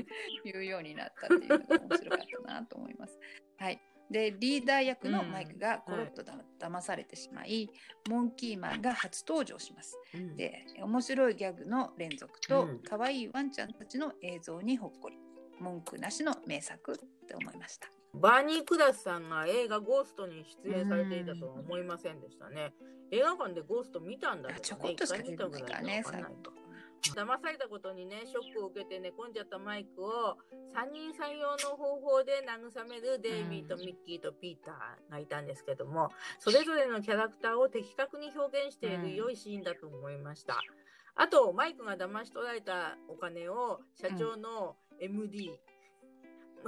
[0.43, 3.21] てい うようになったっていうのが面白かったなと思います。
[3.59, 3.81] はい。
[4.11, 7.71] で、リーダー役のマイクがコロッとだ、騙されてしまい、
[8.09, 9.99] モンキーマンが初登場します。
[10.15, 15.17] うんで、面白いギャグの連続とうん、可愛いワンちゃんたちの映像にほっこり。
[15.59, 17.89] 文句なしの名作って思いました。
[18.15, 22.73] バーニー・クラスさんが映画ゴーストに出演されていたとは思いませんでしたね。
[23.11, 26.29] 映画館でゴースト見たんだけど、ね、ちょこっとしか見たないからね、最後。
[27.15, 30.37] 騙されたことにねショックを受けて寝込んじゃったマイクを
[30.75, 40.61] 3人3用の方法で慰めるデイビーとミッキーとピーターがいたんですけどもそれぞれのキャラクターを的確に表現している良いシーンだと思いました。
[41.19, 45.51] あとマイクが騙し取られたお金を社長の MD、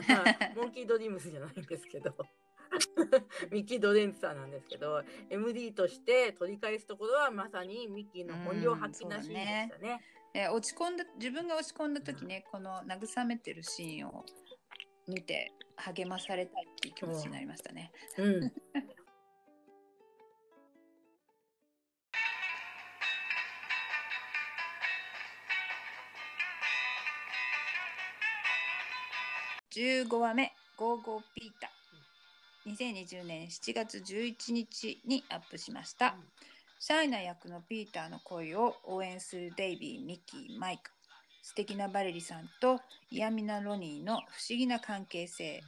[0.08, 0.24] まあ、
[0.56, 2.14] モンキードリームスじゃないんですけど
[3.50, 10.00] ミッキー・ドレンツさんなんですけど MD として取り返すところはまさにミッキーの本領発揮なシーンでしたね。
[10.34, 14.24] えー落ち込んだ自分が落ち込んだ時ね、この慰めてるシーンを
[15.06, 17.90] 見て励まされたいっていう気持ちになりましたね。
[18.18, 18.52] うん。
[29.70, 36.16] 15話目「ゴーゴーピーター」2020年7月11日にアップしました、
[36.80, 40.90] シャイな役のピーターの恋を応援するデイビーミッキーマイク。
[41.42, 45.62] 素敵なバレリーさんと嫌味なロニーの不思議な関係性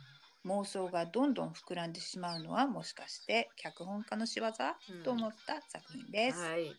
[0.44, 5.02] 妄想がどんどん膨らんでしまうのはもしかして脚本家の仕業、うん。
[5.02, 6.38] と思った作品です。
[6.38, 6.70] はい、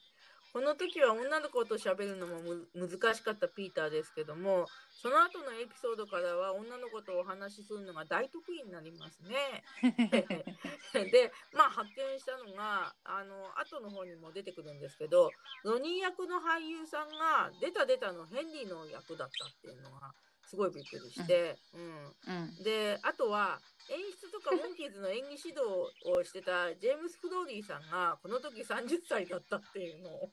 [0.54, 9.64] この時は女の子と喋るのもむ難しかったピーターですけどもその後のエピソードからは女の子とお話しするのが大得意になりますね。
[11.12, 15.32] でまあ発見したのがあの後の方にも出てくるんですけど
[15.64, 20.14] ロニー役の俳優さんが出た出たのヘンリーの役だったっていうのが
[20.52, 25.64] すごいびっくりして、うん、うんであとは演出とかモンキーズの演技指導
[26.12, 30.30] をしてたジェームス・フローリーさんがこの時30歳だったっていうのを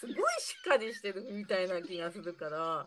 [0.00, 2.86] すごいしっかりしてるみたいな気がするから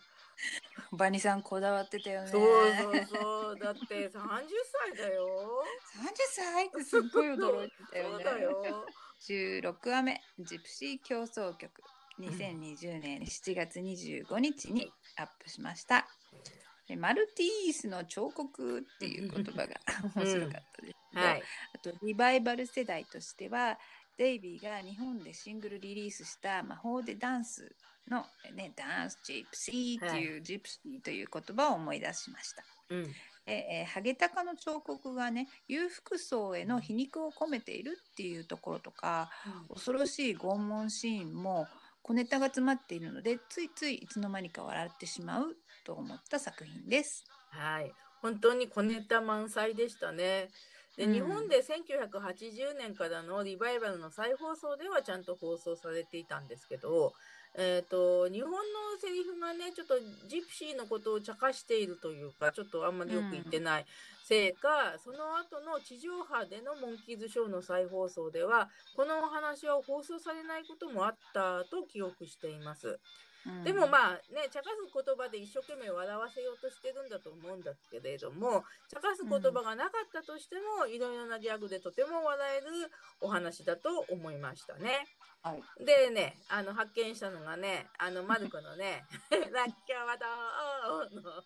[0.91, 2.27] バニさんこだわってたよね。
[2.29, 5.63] そうそうそうだって30歳だよ。
[5.95, 8.23] 30歳ってすっごい驚いてたよね。
[8.23, 8.85] だよ。
[9.21, 11.81] 16話目「ジプシー競争曲」
[12.19, 16.07] 2020年7月25日にアップしました。
[16.87, 19.79] でマルティースの彫刻っていう言葉が
[20.15, 21.43] 面白かったですけど、はい。
[21.75, 23.79] あとリバイバル世代としては
[24.17, 27.75] デイビーが日本でシングルリリースした「魔法でダンス」
[28.07, 32.63] の、ね「ダンスジプシー」っていう、ジプシーという言葉を思い出しました。
[32.89, 33.15] うん。
[33.45, 39.29] ええーハゲタカの彫刻がね裕福層への皮肉を込めているっていうところとか
[39.67, 41.67] 恐ろしい拷問シーンも
[42.03, 47.25] 小ネタが詰まっているのでついついいつの間にか笑ってしまうと思った作品です。
[47.49, 47.93] はい。
[48.21, 50.47] 本当に小ネタ満載でしたね。
[50.97, 57.13] で、うん日本で1980年からのリバイバルの再放送ではちゃんと放送されていたんですけど、
[57.55, 58.57] えー、と日本の
[58.99, 59.95] セリフがねちょっと
[60.27, 63.85] ジプシーのことを茶化しているというかちょっとあんまりよく言ってない
[64.23, 72.99] せいか、その後の地上波でのモンキーズショーの再放送ではこのお話は放送されないこともあったと記憶しています。
[73.45, 85.07] うんでもまあね茶化す言葉で一生懸命笑わせようとしてるんだと思うんだけれども茶化す言葉がなかったとしても、いろいろなギャグでとても笑えるお話だと思いましたね。
[85.43, 89.03] はいでねあの発見したのがねあのマルコのね
[89.51, 91.43] 「ラッキャワダー」の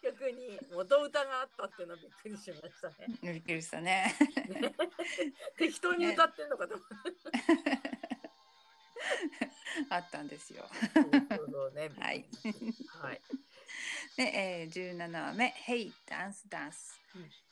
[0.00, 3.18] 曲に元歌があったっていうのびっくりしましたね。
[3.20, 4.14] びっくりしたね。
[5.58, 7.99] 適当に歌ってんのかと思って。
[9.90, 10.68] あったんですよ。
[10.94, 11.90] そうそうそうね。
[11.98, 12.28] はい。
[13.02, 13.20] はい。
[14.16, 16.98] で、えー、17話目「Hey Dance Dance」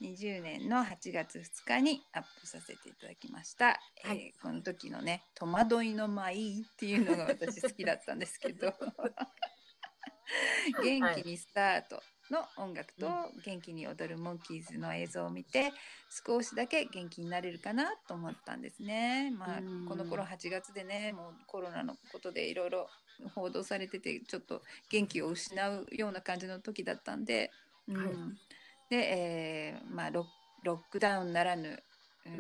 [0.01, 4.33] 20年の8月2日にアップさせていただきました、はい。
[4.33, 8.73] えーこの時のね「戸惑いの舞」っていうのが私好きだったんですけど。
[10.83, 13.07] 元気にスタートの音楽と
[13.45, 15.73] 元気に踊るモンキーズの映像を見て
[16.27, 19.31] 少しだけ元気になれるかなと思ったんですね。
[19.31, 19.87] まあうん。
[19.87, 22.89] この頃8月でねもうコロナのことでいろいろ
[23.35, 27.51] 報道されててちょっと元気を失うような感じの時だったんで、
[27.89, 27.97] うん。
[27.97, 28.17] はい。
[28.91, 30.27] で、えーまあ、ロ
[30.63, 31.83] ロックダウンならぬ、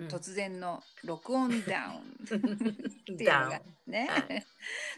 [0.08, 2.18] 突然の録音ダウン。
[3.14, 4.28] っていうのがね、は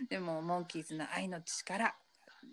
[0.08, 1.94] でもモンキーズの愛の力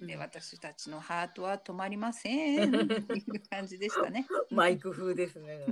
[0.01, 0.19] でうん。
[0.19, 2.67] 私たちのハートは止まりません。
[2.67, 4.27] っていう感じでしたね。
[4.51, 5.65] マイク風ですね。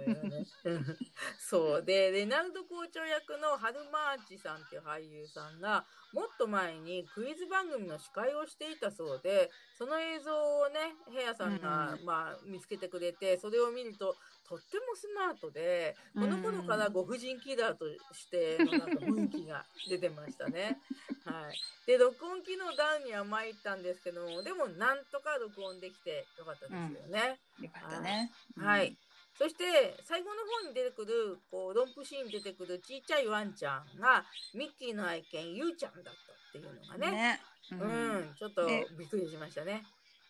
[1.39, 1.83] そう。
[1.83, 12.05] でレナルド校長役のハルマーチさんっていう俳優さんがもっと前にクイズ番組の司会をしていたそうでその映像をねヘアさんが、うん。
[12.05, 14.15] まあ、見つけてくれてそれを見ると
[14.47, 20.79] とってもスマートでこの頃からご婦人キラーとしてのなんか雰囲気が出てましたね。
[21.25, 27.39] はい、で録音機能ダウンには参ったんですけどもでもなんとか録音できてよかったですよね。
[27.59, 28.31] よかったね。
[28.57, 28.97] はい。
[29.37, 37.11] そして最後の方に出てくるこうロンプシーンに出てくるちっちゃいワンちゃんがミッキーの愛犬ゆうちゃんだったっっていうのがね。
[37.11, 37.41] ね。
[37.71, 39.83] ううんん、ちょっとでびっくりしましたね。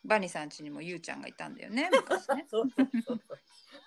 [0.05, 1.89] バニさん家にもゆうちゃんがいたんだよね。
[1.91, 3.21] 昔ね そうそうそう。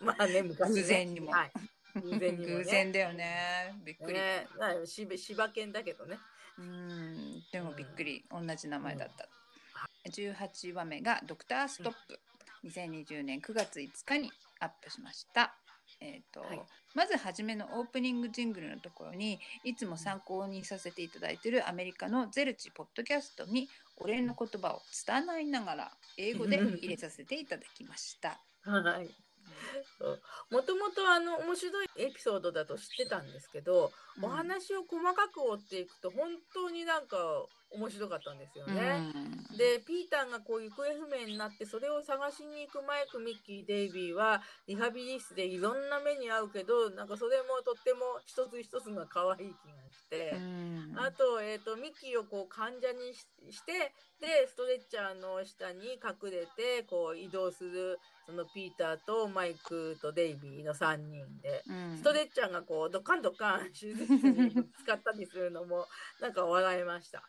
[0.01, 1.53] まあね、昔ね偶然にもはい。
[1.95, 2.55] 偶然にもね。
[2.57, 3.75] 偶然だよね。
[3.85, 4.15] びっくり。
[4.15, 6.19] ね、なし柴犬だけどね。
[6.59, 7.43] うん。
[7.53, 8.25] でもびっくり。
[8.31, 9.29] 同じ名前だった。
[10.11, 12.21] 18話目がドクターストップ。
[12.65, 15.55] 2020年9月5日にアップしました。
[16.01, 16.61] えーとはい
[16.95, 28.41] まず初めのオープニングジングルのところにいつも参考にさせていただいているアメリカのゼルチポッドキャストにお礼の言葉を伝えながら英語で入れさせていただきました。
[28.63, 29.09] はい。
[30.51, 33.87] もともとあの面白いエピソードだと知ってたんですけど、
[34.19, 37.17] うんお話を細かく追っていくと本当になんか
[37.71, 39.13] 面白かったんですよね。
[39.15, 50.37] うんでピーターがこう行方不明になってそれを探しに行くマイクミッキーデイビーはリハビリ室でいろんな目に遭うけどなんかそれもとっても一つ一つが可愛い気がして。
[50.37, 57.99] うんあと,、えー、とミッキーをこう患者にししてでストレッチャーの下に隠れてこう移動する
[58.29, 61.63] そのピーターとマイクとデイビーの3人で。
[61.67, 64.53] うんストレッチャーがこうドカンドカン手術室に
[64.85, 65.87] 使ったりするのも
[66.21, 67.23] なんか笑いました。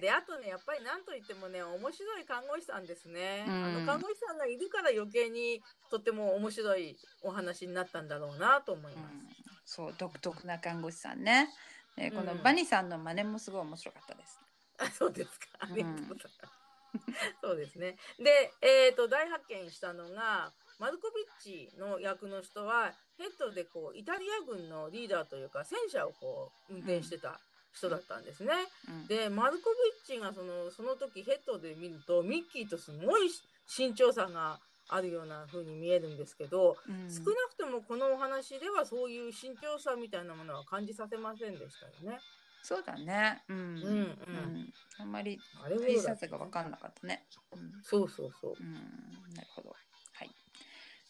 [0.00, 9.14] であとねやっぱり何と言ってもね面白い看護師さんですね、うんあの看護師さんがいるから余計にとっても面白いお話になったんだろうなと思います。
[9.14, 9.30] うん
[9.64, 11.48] そう独特な看護師さんね。
[11.96, 14.40] えこのうんバニさんの真似もすごい面白かったです。
[14.78, 15.46] あそうですか。
[15.60, 16.59] あうんりがとうございます。
[17.42, 17.98] そうですね。
[18.18, 27.38] で、えっ、と大発見したのがマルコビッチの役の人はヘッドでこうイタリア軍のリーダーというか戦車をこう運転してた
[27.72, 28.52] 人だったんですね。
[28.88, 33.30] うんでマルコビッチがそのその時ヘッドで見るとミッキーとすごい
[33.68, 42.18] 身長差があるような風に見えるんですけど、うん少なくともこのお話ではそういう身長差みたいなものは感じさせませんでしたよね。
[42.62, 43.42] そうだね。
[43.48, 43.56] うん。
[43.56, 47.24] うんうんあんまりあれ小ほどだささが分かんなかったね。
[47.52, 48.54] うんそうそうそう。
[48.60, 49.70] うん、なるほど。
[49.70, 50.30] はい。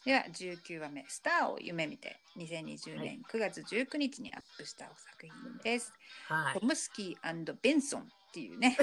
[0.04, 5.92] では19話目「スターを夢見て」2020は年9月19日にアップしたお作品です。
[6.28, 8.76] はトムスキーベンソンっていうね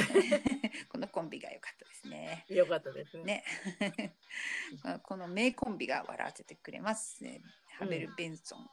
[0.90, 2.46] このコンビが良かったですね。
[2.50, 2.56] い。
[2.56, 3.46] よかったですね。
[3.80, 4.16] ね
[4.84, 7.42] まあこの名コンビが笑わせてくれます、ね。
[7.80, 8.70] ハベル・ベンソン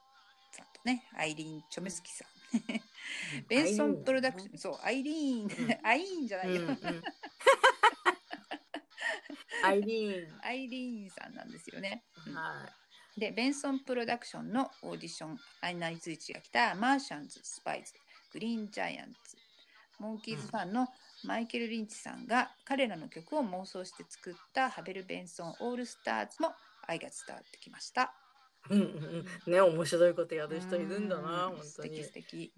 [0.51, 2.34] さんとね、アイリーン・チョムスキさん。
[3.49, 6.62] ベンソンプロダクション、そう、アイリーン、うん アイーンじゃないよ。
[6.62, 6.78] うんうん
[9.64, 10.40] アイリーン。
[10.42, 12.05] アイリーンさんなんですよね。
[12.26, 12.68] うんは
[13.16, 15.38] で、ベンソンプロダクションのオーディション
[15.78, 17.95] 内通知が来たマーシャンズ、スパイズ、
[18.32, 19.36] グリーンジャイアンツ、
[20.01, 20.88] モンキーズファンの
[21.22, 26.53] マイケル・リンチさんが彼らの曲を妄想して作ったハベル・ベンソン・オールスターズも
[26.86, 28.24] 愛が伝わってきました。
[28.71, 28.75] い。
[28.75, 28.87] うんうん
[29.47, 32.53] うんね、面白いことやる人いるんだな、うん本当に素敵。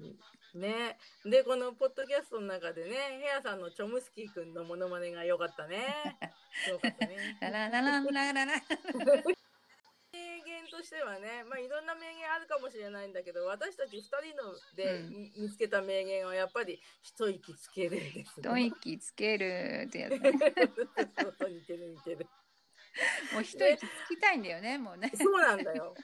[0.54, 0.98] ね。
[1.24, 2.90] で、このポッドキャストの中でね、
[3.20, 5.78] ヘアさんのチョムスキーくんのモノマネが良かったね。
[6.68, 7.38] 良かったね。
[7.40, 8.52] ラララランラララ。
[10.12, 18.66] 名言としてはね、まあいろんな名言あるかもしれないんだけど、私たち二人のでうん見見つけた名言はやっぱり一息つけるです一ね。
[18.66, 20.32] 息つけるってやつね。
[21.20, 22.26] そうそう似てる似てる。
[23.32, 25.12] もう一息つきたいんだよね、もうね。
[25.14, 25.94] そうなんだよ。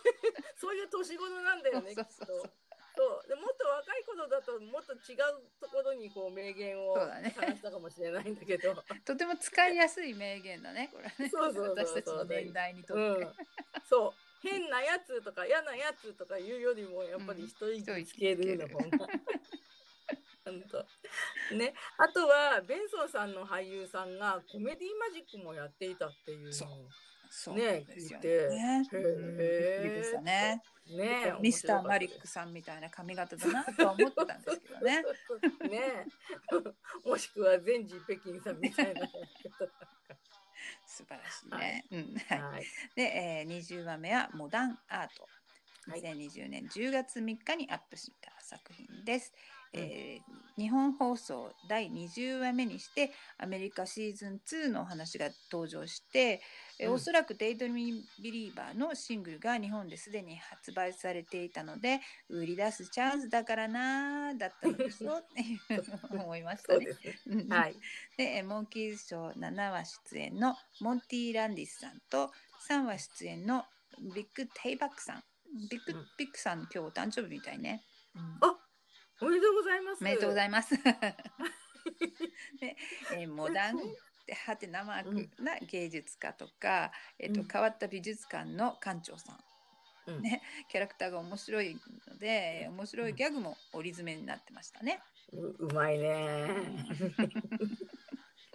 [0.60, 2.26] そういう年頃なんだよね、きっと。
[2.94, 5.18] そうでもっと若い頃だともっと違う
[5.60, 8.74] ところにこう名言をそうだね探したかもしれないんだけど、
[9.06, 11.30] とても使いやすい名言だね、これね。
[11.30, 13.24] そうそうそうそう私たちの年代にとって。
[13.24, 13.34] うん、
[13.88, 19.08] そう変なやつとか嫌なやつとか言うよりもやっぱり一息つけるの方が。
[20.60, 20.62] 本
[21.50, 21.56] 当。
[21.56, 26.68] ね、あとはベンソンさんの俳優さんがコメディマジックもやっていたっていうそう。
[26.68, 26.74] の
[27.34, 28.48] そうねなんですよ聞いて
[29.88, 30.62] でしたね。
[30.90, 35.02] ねミスターマリックさんみたいな髪型だなとは思ってたんですけどね。
[35.70, 36.06] ね。
[37.06, 39.08] もしくは全治北京さんみたいな
[40.86, 41.86] 素晴らしいね。
[41.90, 42.16] うん。
[42.28, 42.42] はい。
[42.42, 42.64] はい。
[42.94, 45.26] で、えー、20話目はモダンアート。
[45.90, 46.02] はい。
[46.02, 49.32] 2020年10月3日にアップした作品です。
[49.56, 56.42] うんえー日本放送第20話目にしてアメリカシーズン2のお話が登場して、
[56.78, 56.94] えーうん。
[56.94, 65.84] おそらく「デイドリームビリーバー」のシングルが日本ですでに発売されていたので売り出すチャンスだからなーだったのでしょっていう
[66.20, 66.86] 思いましたね。
[66.86, 66.94] ね
[67.26, 67.76] うんはい。
[68.16, 72.30] でえーモンキーズショー7話出演のモンティ・ランディスさんと
[72.68, 73.64] 3話出演の
[74.14, 75.24] ビッグ・テイバックさん。
[75.70, 76.06] ビッグ、うん。
[76.18, 77.82] ビッグさん今日お誕生日みたいね、
[78.14, 78.38] うん。
[78.42, 78.61] あ
[79.22, 82.76] おめでとうございますおめでとうございます で、
[83.14, 83.76] えーモダン
[84.26, 89.44] ではてなマークな芸術家とか、えーとうん変わった美術館の館長さん
[90.06, 91.76] うんねキャラクターが面白い
[92.08, 95.00] ので面白いギャグも折り詰めになってましたね。
[95.32, 96.48] ううまいね。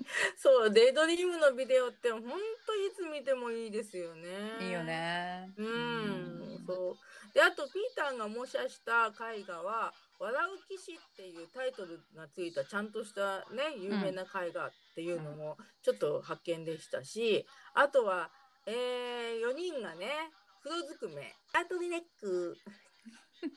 [0.37, 4.29] そう、デイドリームのビデオって本当いつ見てもいいですよね。
[4.61, 4.83] いいよ。
[4.83, 5.51] ね。
[5.57, 7.33] うん、そう。
[7.33, 17.45] で、あとピーターが模写した絵画は、笑う騎士っていうタイトルがついたちゃんとしたね、有名な絵画っていうのもちょっと発見でしたし、
[17.75, 18.29] あとは、
[18.65, 18.75] えー、
[19.41, 20.07] 4人がね、
[20.63, 22.57] 黒ずくめ、アートリネック、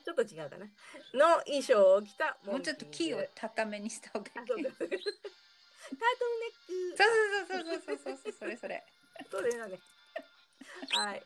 [0.05, 0.65] ちょっと違うかな、
[1.13, 4.33] の衣装を着たモもうちょっとキーを高めにした方がいい。
[4.37, 4.71] か タートルネッ
[6.67, 6.97] ク。
[6.97, 7.09] そう
[7.47, 8.83] そうそうそうそうそうそれそれ。
[9.29, 9.79] それだね。
[10.89, 11.21] はい。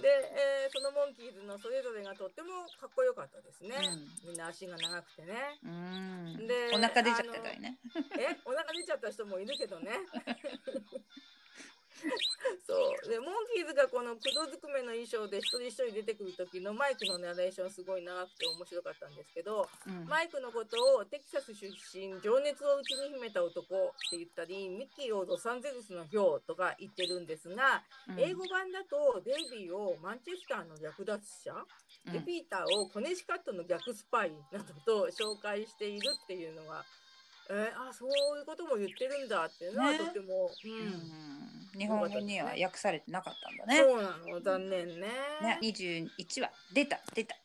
[0.00, 3.76] で、えーそのモンキーズのそれぞれがとってもかっこよかったですね。
[4.24, 5.58] みんな足が長くてね。
[5.62, 6.46] うん。
[6.46, 7.78] でお腹出ちゃってたりね。
[8.18, 9.92] え、お腹出ちゃった人もいるけどね。
[12.66, 13.08] そう。
[13.08, 20.04] でモンキーズがこの黒ずくめの衣装で一人一人出てくる時のマイクのナレーションすごい長くて面白かったんですけど、うん。
[20.06, 28.20] マイクのことをテキサス出身情熱を内に秘めた男って言ったりミッキーをロサンゼルスのヒョウとか言ってるんですが、うん。
[28.20, 31.54] 英語版だとデイビーをマンチェスターの略奪者、
[32.12, 36.84] でピーターをコネチカットの逆スパイなどと紹介しているっていうのが、
[37.50, 39.98] えーあそういうことも言ってるんだっていうのはね。
[39.98, 41.78] とても、ううんん。
[41.78, 43.76] 日本語には訳されてなかったんだね。
[43.76, 45.08] そうなの残念ね。
[45.42, 46.50] ね、21話。
[46.72, 47.36] 出た出た。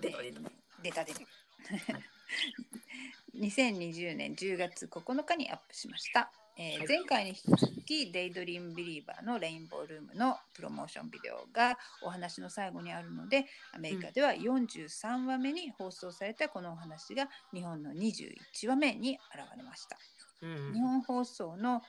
[0.00, 0.40] 出た出た。
[0.82, 1.20] 出た出た。
[3.34, 6.88] 2020 年10月9日にアップしました、えーはい。
[6.88, 19.98] 前回に引き続き「デイドリームビリーバー」のレインボールームのプロモーションビデオがお話の最後にあるのでアメリカでは43話目に放送されたこのお話が日本の21話目に現れました。
[20.40, 20.72] うん。
[20.72, 21.82] 日本放送の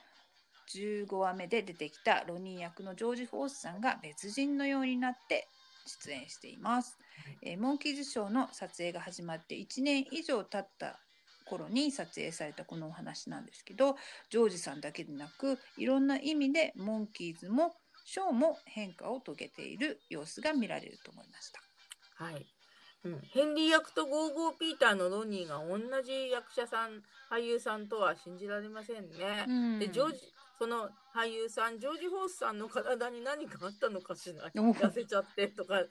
[0.74, 5.48] 15話目で出てきたロニー役のジョージ・フォースさんが別人のようになって
[5.86, 6.98] 出演しています。
[7.42, 11.00] えーモンキーズショーの撮影が始まって1年以上経った
[11.48, 13.96] 頃に撮影されたこのお話なんですけど
[14.30, 17.74] ジョージさんだけでなくいろんな意味でモンキーズも
[18.04, 21.60] ショーも変化を遂げている様子が見られると思いました。
[22.24, 22.46] はい。
[23.04, 29.44] うん、ヘンリー役とゴーゴーピーターのロニーが同じ役者さん俳優さんとは信じられませんね。
[29.46, 30.20] うんでジョージ
[30.58, 34.50] その俳優さんジョージ・ファースさんの体に何かあったのかしら。
[34.62, 35.88] お痩せちゃってとかね。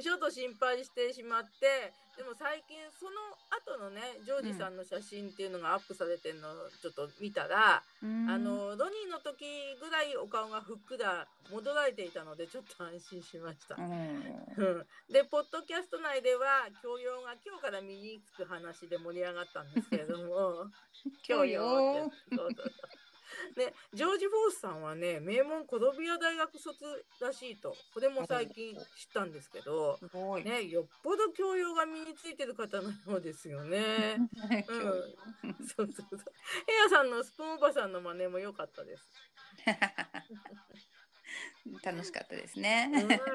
[0.00, 1.12] ちょっと心配して。
[1.12, 8.28] しまってでも最近その後のねジョージさんの写真っていうのがアップされてるのをちょっと見たら、うん。
[8.28, 9.48] あのロニーの時
[9.80, 13.76] ぐらいお顔がふっくら戻られていたのでちょっと安心しました。
[13.76, 13.88] うん。
[13.88, 15.12] うん。
[15.12, 20.68] で、ポッドキャスト内では、教養が今日から身につく話で盛り上がったんですけれども、
[21.24, 22.72] 教養ってそうそうそう
[23.56, 29.98] で、ジョージ・フォースさんはね、名門コロンビア大学卒らしいと、これも最近知ったんですけど。
[30.44, 34.16] ね、よっぽど教養が身についてる方のようですよね。
[34.68, 36.18] うん、 そうそうそう。
[36.66, 39.08] ヘアさんのスプーンおばさんの真似も良かったです。
[41.84, 42.90] 楽しかったですうん、ね。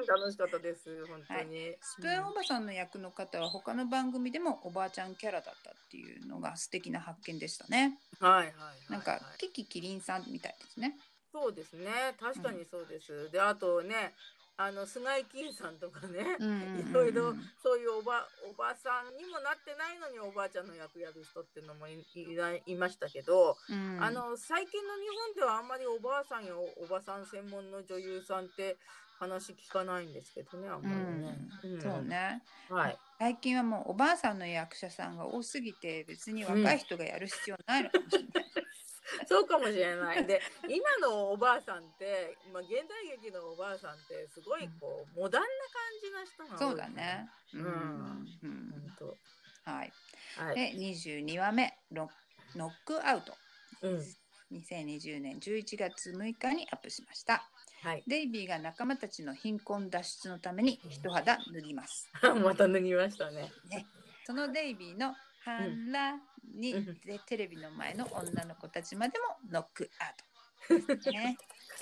[0.06, 1.76] 楽しかったです、 本当に。
[1.80, 7.98] スプーンおばさんの役の方は他の番組でもおばあちゃんキャラだったっていうのが素敵な発見でしたね。
[8.20, 8.90] はいはいはいはい。
[8.90, 10.98] なんかキキキリンさんみたいですね。
[11.32, 12.16] そうですね。
[12.18, 13.30] 確かにそうです。
[13.30, 14.14] で、あとね、
[14.60, 16.18] あの菅井金さんとかね、
[16.82, 17.32] いろいろ
[17.62, 21.94] そういうおばおばさんにもなってないのにおばあちゃんの役やる人っていうのもい
[22.66, 28.76] いましたけど、うんあの最近の日本ではあんまりおばあさんやおおばさん専門の女優さんって
[29.20, 31.76] 話聞かないんですけどね、あんうまりね。
[31.76, 32.02] ん、んそう。
[32.02, 32.42] ね。
[32.68, 32.98] はい。
[33.18, 38.30] 最近はもうおばあさんの役者さんが多すぎて別に若い人がやる必要ないのかもしれない。
[39.26, 40.26] そうかもしれない。
[40.26, 45.54] で、今のおばあさんって、まあ、現代劇のおばあさんって、すごいこう、モダンな感
[46.02, 47.30] じな人が多い、そうだね。
[47.54, 49.16] うんうん本当。
[49.70, 49.92] はい。
[50.36, 50.54] はい。
[50.54, 52.10] で22話目ロ
[52.54, 53.34] ノックアウト。
[53.82, 54.04] うん。
[54.52, 57.48] 2020年11月6日にアップしました。
[57.82, 58.02] はい。
[58.06, 62.10] デイビーが仲間たちの貧困脱出のために一肌脱ぎます。
[62.42, 63.50] また脱ぎましたね。
[64.24, 66.20] そのデイビーの反乱
[66.54, 70.14] に、うんでテレビの前の女の子たちまでもノックアウ
[71.04, 71.10] ト。
[71.12, 71.36] ね、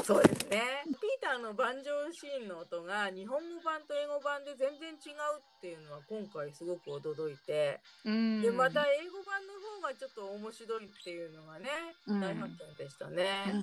[0.05, 0.61] そうですね。
[0.87, 11.71] ピーターの盤上シーンの音が日本語版と英語版で全然違うっていうのは今回すごく驚いて、うんでまた英語版の方がちょっと面白いっていうのがね、
[12.07, 13.63] うん大発見でしたね。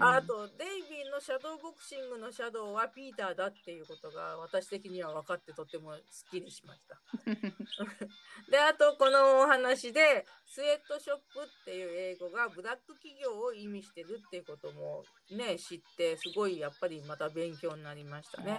[0.00, 6.98] あとデイビーのシャドーボクシングのシャドウはピーターだっていうことが私的には分かってとてもすっきりしました。
[8.50, 18.58] であとこのお話でスウェットショップっていう英語がブラック企業を意味してるっていうこともね知ってすごいやっぱりまた勉強になりましたね。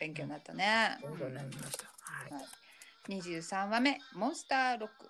[0.00, 0.96] 勉強になったね。
[1.02, 1.84] 勉強になりました。
[1.86, 2.32] はい。
[2.32, 2.44] はい
[3.08, 5.08] 23話目モンスターロック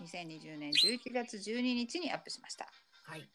[0.00, 2.68] 2020年11月12日にアップしました。
[3.02, 3.28] はい。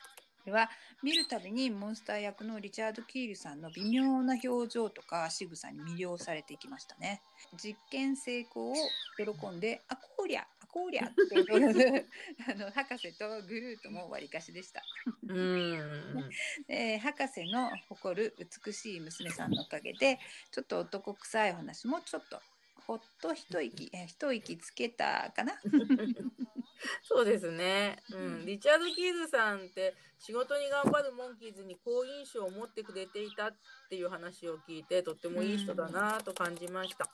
[0.47, 0.69] これは
[1.03, 7.21] 見るたびにモンスター役のリチャード・キールさんの微妙な表情とか仕草に魅了されていきましたね。
[7.61, 8.75] 実験成功を
[9.17, 12.07] 喜んで「あこりゃあこりゃ」って踊る
[12.49, 14.81] あの博士とグルートもわりかしでした。
[15.27, 16.29] うーん。
[16.69, 18.33] えー博士の誇る
[18.65, 20.17] 美しい娘さんのおかげで
[20.51, 22.41] ちょっと男臭い話もちょっと
[22.85, 25.59] ほっと一息、えー一息つけたかな。
[27.03, 33.55] そうですね、うん、リチャード・キーズさんって仕事に頑張るモンキーズに好印象を持ってくれていたっ
[33.89, 37.09] ていう話を聞いてとってもいい人だなと感じました。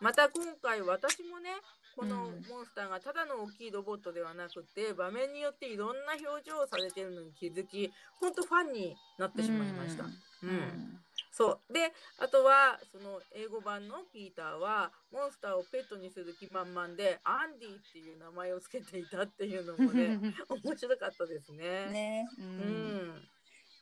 [0.00, 1.50] また今回私もね
[1.96, 2.42] このうん。
[2.48, 10.04] モンスターがただの大きいロボットではなくて場面によっていろんな表情をされてるのに気づき本当ファンになってしまいました。
[10.42, 10.50] うん。
[10.50, 11.00] うん
[11.36, 11.72] そう。
[11.72, 21.90] であとはその英語版のピーターはモンスターをペットにする気満々でアンディっていう名前を付けていたっていうのもね 面白かったですね。
[21.90, 22.98] ね、ううん。
[23.18, 23.28] ん、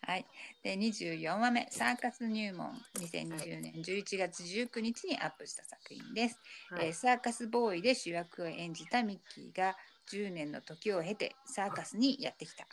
[0.00, 0.26] はい。
[0.62, 6.40] で、24話目、サーカス入門、2020年11月19日にアップした作品です。
[6.68, 6.86] はい。
[6.86, 9.76] えーサーカスボーイで主役を演じたミッキーが
[10.07, 12.66] 10年の時を経てサーカスにやってきた。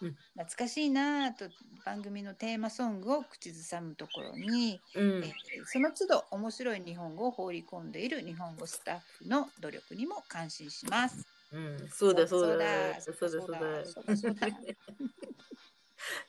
[0.00, 0.16] うん。
[0.34, 1.50] 懐かしいなぁと
[1.84, 5.24] 番組のテーマソングを口ずさむところに、うん。
[5.24, 11.28] えーその都度面白い日本語を放り込んでいる日本語スタッフの努力にも感心します。
[11.52, 13.00] うん、そうだそうだ。
[13.00, 13.84] そそううだだそうだ。
[13.84, 14.48] そうだそうだ。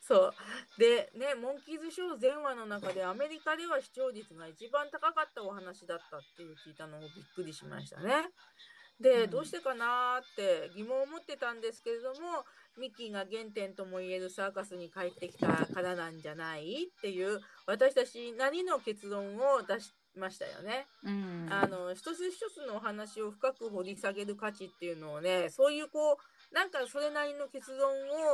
[0.02, 0.36] そう。
[0.78, 8.30] でねモンキーズショー全話の中でアメリカでは視聴率が一番高かったお話だったっていう聞いたのをびっくりしましたね。
[9.02, 12.46] で、うんどうしてかなーって疑問を持ってたんですけれども
[12.80, 20.88] ミッキーが原点ともいえるサーカスに帰ってきたからなんじゃないっていう私たちなりの結論を出しましたよね。
[21.04, 27.90] うんあの一つ一つのお話を深く掘り下げる価値っていうのをねそういうこうなんかそれなりの結論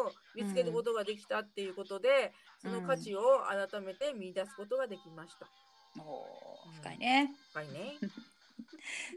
[0.05, 5.47] を見つけることができたっていうことで、その価値を改めて見出すことができました。
[6.01, 7.31] おー深いね。
[7.53, 7.97] はいね。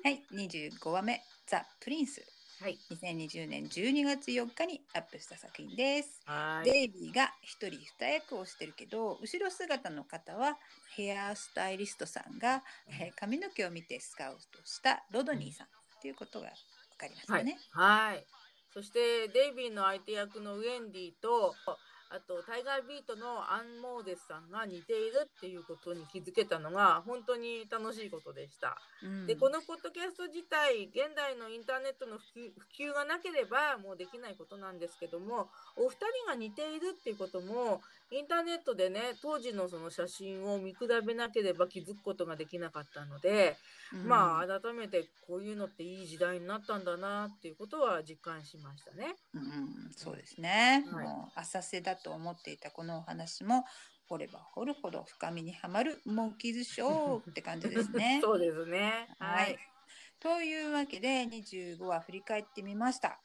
[0.04, 2.22] はい、25話目、ザ・プリンス。
[2.60, 2.78] はい。
[2.90, 6.20] 2020年12月4日にアップした作品です。
[6.26, 6.70] はい。
[6.70, 10.58] デイビーが一人二役をしてるけど、後ろ姿の方は
[10.94, 15.70] ヘアスタイリストさんが、えー髪の毛を見てスカウトしたロドニーさんっ
[16.02, 17.58] ていうことが分かりましたはいね。。
[17.70, 18.26] はい。
[18.74, 21.54] そしてデイビーの相手役のウェンディと
[22.10, 28.76] あとタイガービートのアン・モーゼスさんが似ているっていうことに気づけたのが本当に楽しいことでした。
[29.04, 35.96] うんでこのポッドキャスト自体現代のインターネットの普及普及がなければもうできないことなんですけどもお二
[36.26, 37.80] 人が似ているっていうことも
[38.12, 43.56] インターネットでね当時のその写真を見比べなければ気づくことができなかったので、
[43.92, 49.14] うんまあ改めてこういうのっていい時代になったんだなっていうことは実感しましたね。
[49.34, 53.64] うん、そうですね、はいもう浅瀬だと思っていたこのお話も
[54.08, 58.20] 掘れば掘るほど深みにはまるモンキーズショーって感じですね。
[58.22, 59.08] そうですね。
[59.18, 59.56] ははいい。
[60.18, 63.20] というわけで25話振り返ってみました。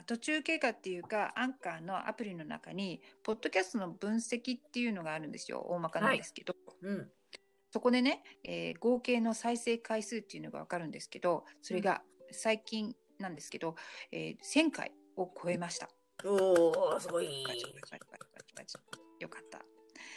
[0.00, 7.08] あ、途中経過っていうかアンカーのアプリの中にポッドキャストの分析っていうのがあるんですよ大まかなんですけど、うん。
[7.70, 13.76] そこでね、えー合計の再生回数っていうのが分かるんですけどそれが最近なんですけど、
[14.12, 15.88] えー1000回を超えました。
[16.24, 17.26] おおすごい。
[19.20, 19.60] よかった。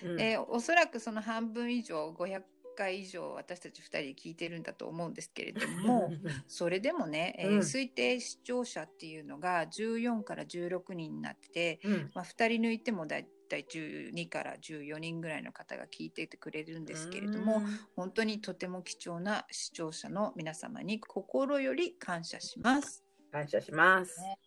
[0.03, 2.41] うんえーおそらくその半分以上500
[2.75, 6.11] 回以上私たち2人で聞いてるんだと思うんですけれども
[6.47, 17.61] それでもね、えーうん推定視聴者っていうのが14から16人になってて、うんまあ、2人抜いてもだいたい12から14人ぐらいの方が聞いててくれるんですけれども、
[17.95, 23.03] 本当にとても貴重な視聴者の皆様に心より感謝します。
[23.31, 24.19] 感謝します。
[24.21, 24.37] ね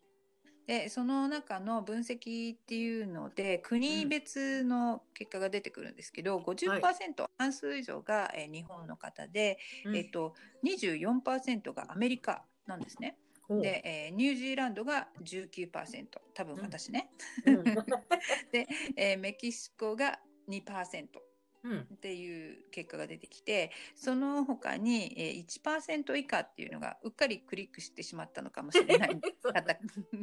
[0.66, 9.96] でその中の分析っていうので国別の結果が出てくるんですけど、50%、半数以上が、えー日本の方で、うん。
[9.96, 13.16] えっと24%がアメリカなんですね。
[13.48, 17.10] で、えーニュージーランドが19%多分私ね、
[17.44, 17.64] うん。
[18.50, 21.25] で、えーメキシコが2%、うん
[21.74, 29.78] っていう結果が出てきてその他にえー1%以下っていうのがうっかりクリックしてしまったのかもしれない 方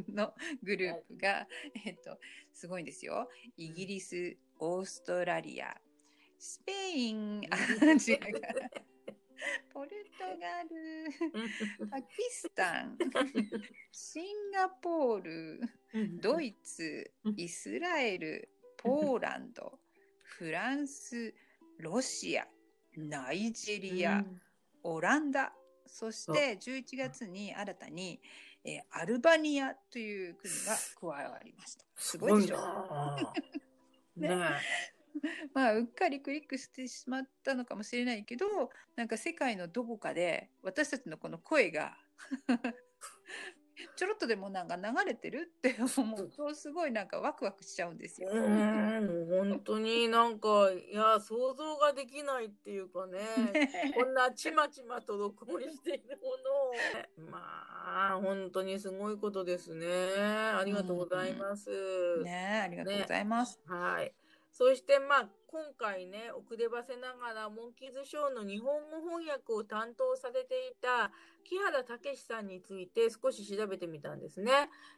[0.09, 0.33] の
[0.63, 1.47] グループが、
[1.85, 2.17] えっと、
[2.53, 3.29] すごいんですよ。
[3.57, 5.75] イギリス、オーストラリア、
[6.37, 8.83] スペイン、あ、違うか。
[9.73, 12.97] ポルトガル、パキスタン、
[13.91, 15.61] シンガポール、
[16.21, 19.79] ドイツ、イスラエル、ポーランド、
[20.37, 21.33] フランス、
[21.79, 22.45] ロシア、
[22.97, 24.23] ナイジェリア、
[24.83, 25.53] オランダ、
[25.85, 28.19] そして11月に新たに、
[28.65, 31.85] えーアルバニアという国が加わりました。
[31.97, 32.57] すごいでしょ？
[32.57, 33.17] ょ。
[34.15, 34.29] ね
[35.53, 41.95] まあ、うっかりクリックしてしまったのかもしれないけど、なんか世界のどこかで私たちのこの声が
[43.95, 48.29] ちょろっとでもなんか流れてるって思うとすごいなんかワクワクしちゃうんですよ。
[48.31, 53.19] うーん、本当になんか、いや、想像ができないっていうかね、
[53.93, 59.87] こんなちまちまと録音しているものを、まあ、本当にすごいことですね。
[59.87, 61.69] ありがとうございます。
[62.23, 63.59] ねありがとうございます。
[63.65, 64.13] はい。
[64.51, 71.11] そしてまあ今回ね遅ればせながらモンキーズショーの日本語翻訳を担当されていた
[71.45, 74.51] 木原武さんについて少し調べてみたんですね。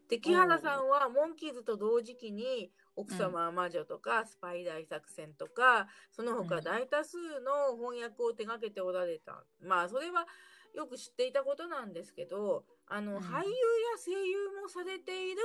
[0.08, 9.44] で木原さんはモンキーズと同時期に奥様は魔女とかスパイ大作戦とかその他大多数の翻訳を手掛けておられた。
[9.60, 10.26] まあそれは
[10.74, 13.52] よく知っていたことなんですけどあの、うん俳優や
[13.98, 15.42] 声優もされている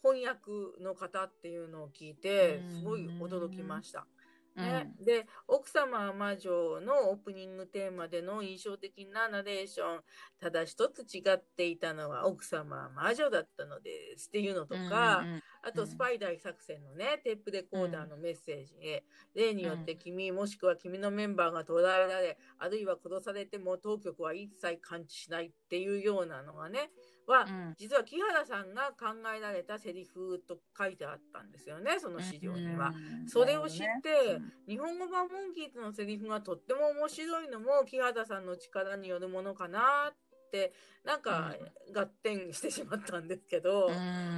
[0.00, 4.06] 翻訳の方っていうのを聞いてうんすごい驚きました。
[4.06, 4.23] うん
[4.54, 10.04] ね、で「奥様は魔女」のオープニングテーマでの印象的なナレーション
[10.38, 19.02] ただ一つ違っていたのは奥様は魔女だったのですっていうのとか、うんうんあと、スパイ大作戦のね、テープレコーダーのメッセージへ、
[19.34, 26.90] 例によって君、もしくは君のメンバーが捕らえられ、あるいは殺されても当局は一切感知しないっていうようなのがね、
[27.26, 27.74] は、うん。
[27.76, 29.06] 実は木原さんが考
[29.36, 32.92] えられたセリフと書いてあったんですよね、その資料には。
[33.20, 33.28] うん。
[33.28, 34.52] それを知って、うん。
[34.66, 40.16] 日本語版モンキーズのセリフがとっても面白いのも木原さんの力によるものかなっ
[40.50, 40.72] て、
[41.04, 41.54] なんか
[41.94, 43.94] 合点してしまったんですけど、うん。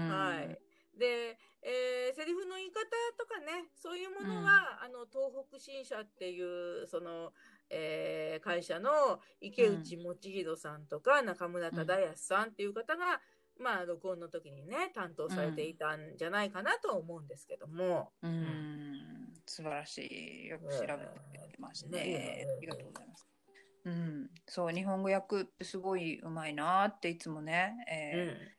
[0.09, 0.59] はい。
[0.99, 2.81] で、えーセリフの言い方
[3.19, 7.33] とかね、そういうものは、あの、東北新社っていう、その、
[7.71, 8.91] えー会社の
[9.41, 13.21] 池内もちひろさんとか、中村忠康さんっていう方が、
[13.59, 18.13] まあ、録音の時にね、担当されていたんじゃないかなと思うんですけども。
[18.23, 20.49] うん素晴らしい。
[20.49, 22.05] よく調べてましたね。
[22.05, 23.27] ねありがとうございます。
[23.85, 28.56] うん、そう日本語訳ってすごいうまいなっていつもね、えー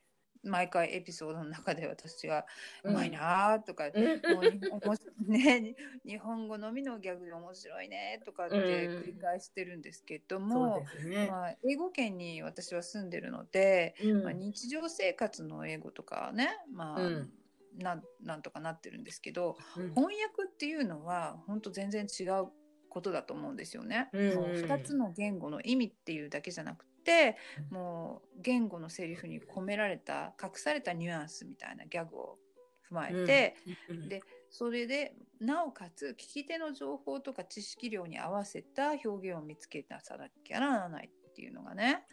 [0.47, 2.45] 毎回エピソードの中で私が
[2.83, 4.03] うまいなとか、うん。
[4.33, 4.93] もう日本語
[5.27, 5.75] ね、
[6.05, 11.27] 日本語のみのギャグで面白いねとかって繰り返してるんですけども、ですね。
[11.27, 14.23] まあ、英語圏に私は住んでるので、うん。
[14.23, 17.33] まあ、日常生活の英語とかね、まあうん。
[17.77, 19.93] なんなんとかなってるんですけどうん。
[19.93, 22.47] 翻訳っていうのは本当全然違う
[22.89, 24.09] ことだと思うんですよね。
[24.13, 24.35] うん。
[24.35, 27.37] もう2つの言語の意味っていうだけじゃなくて
[27.71, 32.37] もう言語のセリフに込められた隠されたニュアンスみたいなギャグを
[32.91, 33.55] 踏まえて、
[33.89, 42.05] うんでそれでなおかつ聞き手の情報とか知識量に合わせた表現を見つけなさなきゃならないっていうのがね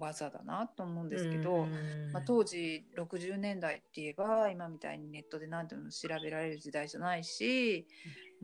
[0.00, 2.12] 技だなと思うんーですけど、うん。
[2.12, 7.86] まあ、当時60年代って言えば今みたいにネットで何でも調べられる時代じゃないし、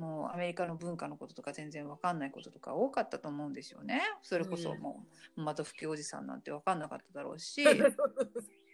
[0.03, 4.03] もうアメリカの文化のこととか全然分かんないこととか多かったと思うんですよね。
[4.21, 7.65] それこそもう窓拭きおじさんなんて分かんなかっただろうし。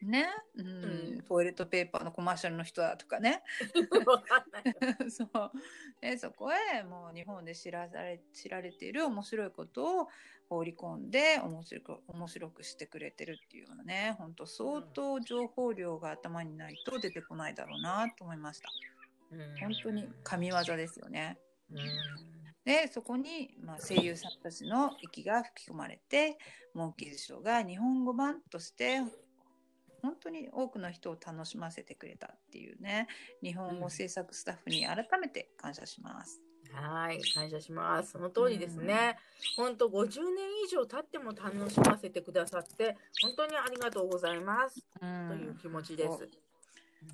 [0.01, 0.67] ね、うん。
[0.67, 0.71] う
[1.17, 1.23] ん。
[1.29, 3.43] トイレットペーパーのコマーシャルの人だとかね。
[5.11, 5.31] そう。
[6.01, 10.09] でそこへもう日本で知らされ知られている面白いことを
[10.49, 14.15] 放り込んで面白く面白くしてくれてるっていうようなね。
[14.19, 18.69] 本当相当情報量が頭にないと出てこないだろうなと思いました
[19.61, 21.39] 本当に神業ですよね
[21.71, 21.79] うん
[22.69, 26.37] でそこに、まあ、声優さんたちの息が吹き込まれて
[26.75, 29.01] モンキーズショーが日本語版として
[30.03, 33.07] 本当に多くの人を楽しませてくれたっていうね
[33.43, 36.43] 日本語制作スタッフに改めて感謝します。
[36.71, 38.13] はい、感謝します。
[38.13, 39.17] その通りですね。
[39.57, 44.85] 本当50年以上経っても楽しませてくださって、本当にありがとうございます。
[44.97, 46.29] うというん気持ちです。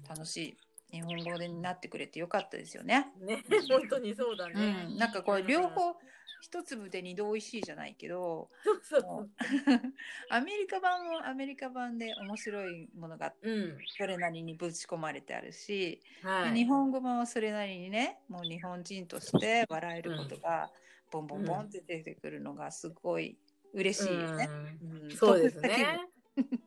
[0.08, 0.56] 楽しい
[0.92, 3.12] 日本語になってくれてよかったですよね。
[3.20, 4.86] ね、本当にそうだうね。
[4.88, 5.96] ん、なんかこれ両方
[6.40, 8.50] 一粒で二度美味しいじゃないけど
[8.82, 9.30] そうそう
[10.28, 13.78] アメリカ版もアメリカ版で面白いものがうん。
[13.96, 16.54] それなりにぶち込まれてあるし、はい。
[16.54, 20.70] 日本語版はそれなりにねもう日本人として笑えることが
[21.10, 23.38] ボンボンボンって出てくるのがすごい
[23.72, 24.48] 嬉しいよね。
[24.82, 25.98] うんうんそうですね。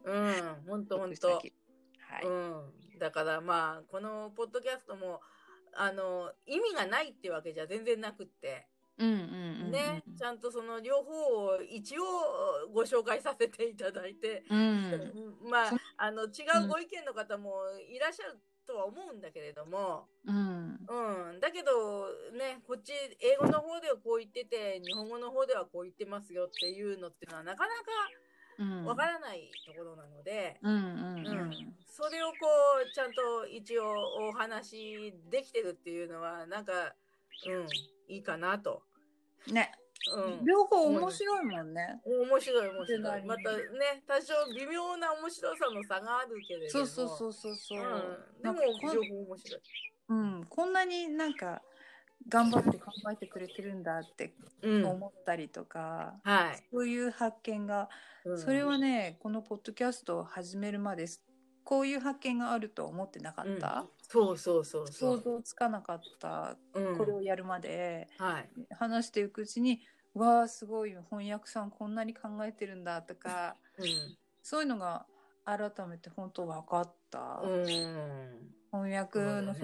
[0.06, 1.28] うん、本当本当。
[1.30, 2.74] はい、うん。
[2.98, 5.22] だからまあこのポッドキャストも
[5.76, 8.68] あの意味がないってわけじゃ全然なくって。
[9.00, 9.22] うんうんうん
[9.66, 9.72] うん。
[9.72, 12.04] ね、ちゃんとその両方を一応
[12.74, 15.36] ご紹介させていただいて、うん。
[15.50, 20.80] まあそあの違うご意見の方もいらっしゃるとは思うんだけれども、うん。
[20.90, 22.92] うん、だけどねこっち
[23.22, 28.27] 英語の方ではこう言ってて日本語の方ではこう言ってますよっていうのっていうのはなかなかうん
[28.86, 32.36] わからないところなので、うんうんううんんそれをこ
[32.86, 33.84] うちゃんと一応
[34.30, 36.96] お話できてるっていうのはなんか、
[37.48, 37.68] うん、
[38.08, 38.84] いいかなと。
[39.52, 39.72] ね
[40.16, 42.00] うん両方面白いもんね。
[42.06, 43.26] 面白い面白い。
[43.26, 46.86] またね、多少微妙な面白さの差があるけれども。
[46.86, 47.80] そうそうそうそうそう。
[47.80, 48.62] うん、でも
[48.94, 49.62] 両方面白い。
[50.10, 51.62] うん、こんなになんか
[52.30, 54.86] 頑張って考えてくれてるんだってうん。
[54.86, 56.64] 思ったりとか、はい。
[56.72, 57.90] そういう発見が、
[58.26, 61.08] うんそれはねこのポッドキャストを始めるまで
[61.64, 65.24] こういう発見があるとは思ってなかった、そうそうそうそ想う。
[65.24, 68.50] 像つかなかったうんこれをやるまで、はい。
[68.78, 69.82] 話していくうちに
[70.14, 74.18] わあすごい翻訳さんこんなに考えてるんだとかうん。
[74.44, 75.06] そういうのが
[75.48, 77.42] 改めて本当分かった。
[77.44, 78.54] うん。
[78.70, 79.60] 翻訳のね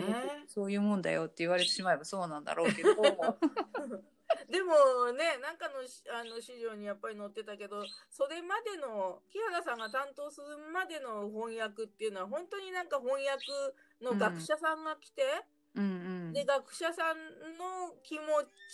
[0.47, 2.95] そういうもんだよって言われてしまえばそうなんだろうけど
[4.49, 13.45] でもね、なんかのしあの資料にやっぱり載ってたけど、それまでの、木原さんが担当するまでの翻訳っていうのは、本当になんか翻訳
[14.01, 15.21] の学者さんが来て、
[15.75, 17.17] うんうんで学者さん
[17.57, 18.21] の気持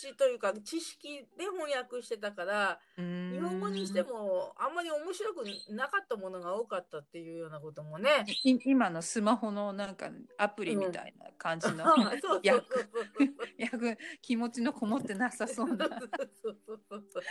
[0.00, 8.24] ちというか知識で翻訳してたから日本語にしてもあんまり面白くなかったものが多かったっていうようなこともね。
[8.44, 13.48] い今のスマホのなんかアプリみたいな感じの、 そうそうそうそう。
[13.56, 15.86] 役 気持ちのこもってなさそうな。
[15.88, 15.98] そう
[16.42, 17.22] そうそうそう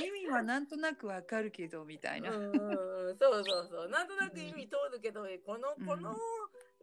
[0.00, 3.08] 意味はなんとなくわかるけどみたいな、うんうん。
[3.10, 3.88] うんそうそうそう。
[3.88, 6.14] なんとなく意味通るけどこのこの、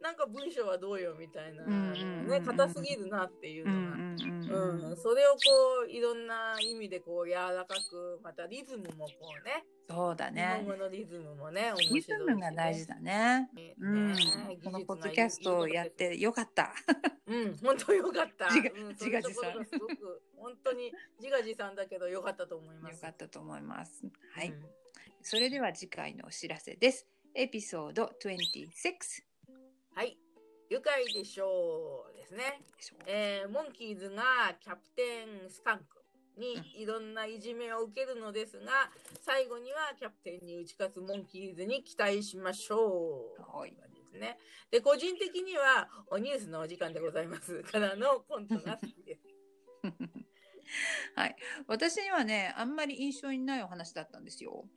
[0.00, 2.40] なんか文章はどうよみたいな、ね。
[2.44, 4.35] 硬すぎるなっていううんのが。
[4.48, 4.96] うん。
[4.96, 5.38] それをこ
[5.86, 9.64] ういろんな意味でこう柔らかくまたリズムもこうね。
[9.88, 13.48] そうだ日本ね語のリズムもね面白いリズムが大事だね。
[13.54, 13.74] ね。
[13.78, 14.18] うん、ね。
[14.64, 16.72] このポッドキャストをやってよかった。
[17.26, 17.56] うん。
[17.62, 18.48] 本当よかった。
[18.50, 19.08] 自画うん、自賛。
[19.08, 22.94] そういうところがすごく本当に自画自賛だけどよかったと思います。
[22.94, 24.04] よかったと思います。
[24.32, 24.64] はい、うん。
[25.22, 27.06] それでは次回のお知らせです。
[27.34, 29.22] エピソード26
[29.94, 30.16] はい
[30.70, 32.60] 愉快でしょうですね
[33.06, 34.22] えーモンキーズが
[34.60, 35.96] キャプテンスカンク
[36.38, 38.90] にいろんないじめを受けるのですが、
[39.24, 43.58] 最後にはキャプテンに打ち勝つモンキーズに期待しましょう。
[43.58, 43.76] はいで
[44.12, 44.38] すね。
[44.70, 49.22] で、個人的には、おニュースのお時間でございますからのコントが好きです。
[51.14, 51.36] はい、
[51.68, 54.68] 私にはねあんまり印象にないお話だったんですよ。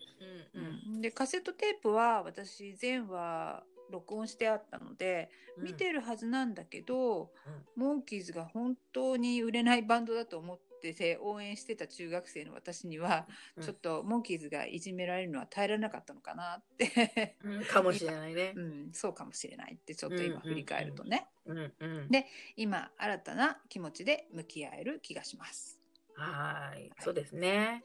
[0.53, 1.01] うんうん。
[1.01, 7.31] でカセットテープは私全話録音してあったので、見てるはずなんだけど、
[7.75, 13.27] モンキーズが本当に売れないバンドだと思ってて応援してた中学生の私には、
[13.57, 13.63] うん。
[13.63, 17.65] ちょっとモンキーズがいじめられるのは耐えられなかったのかなって、うん。
[17.65, 18.53] かもしれないね。
[18.55, 18.61] う。
[18.61, 21.73] ん、そうかもしれないってちょっと今振り返るとね、うん。
[21.79, 22.09] うん。
[22.09, 22.25] で
[22.55, 25.79] 今新たな気持ちで向き合える気がします。
[26.15, 26.91] はーい。
[26.99, 27.83] そうですね。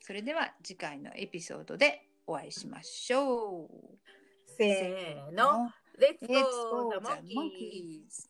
[0.00, 4.19] それでは次回のエピソードでお会いしましょう。
[4.60, 5.72] せーの。
[5.98, 8.29] レッツ Let's ゴ go ー the ザモンキー monkeys!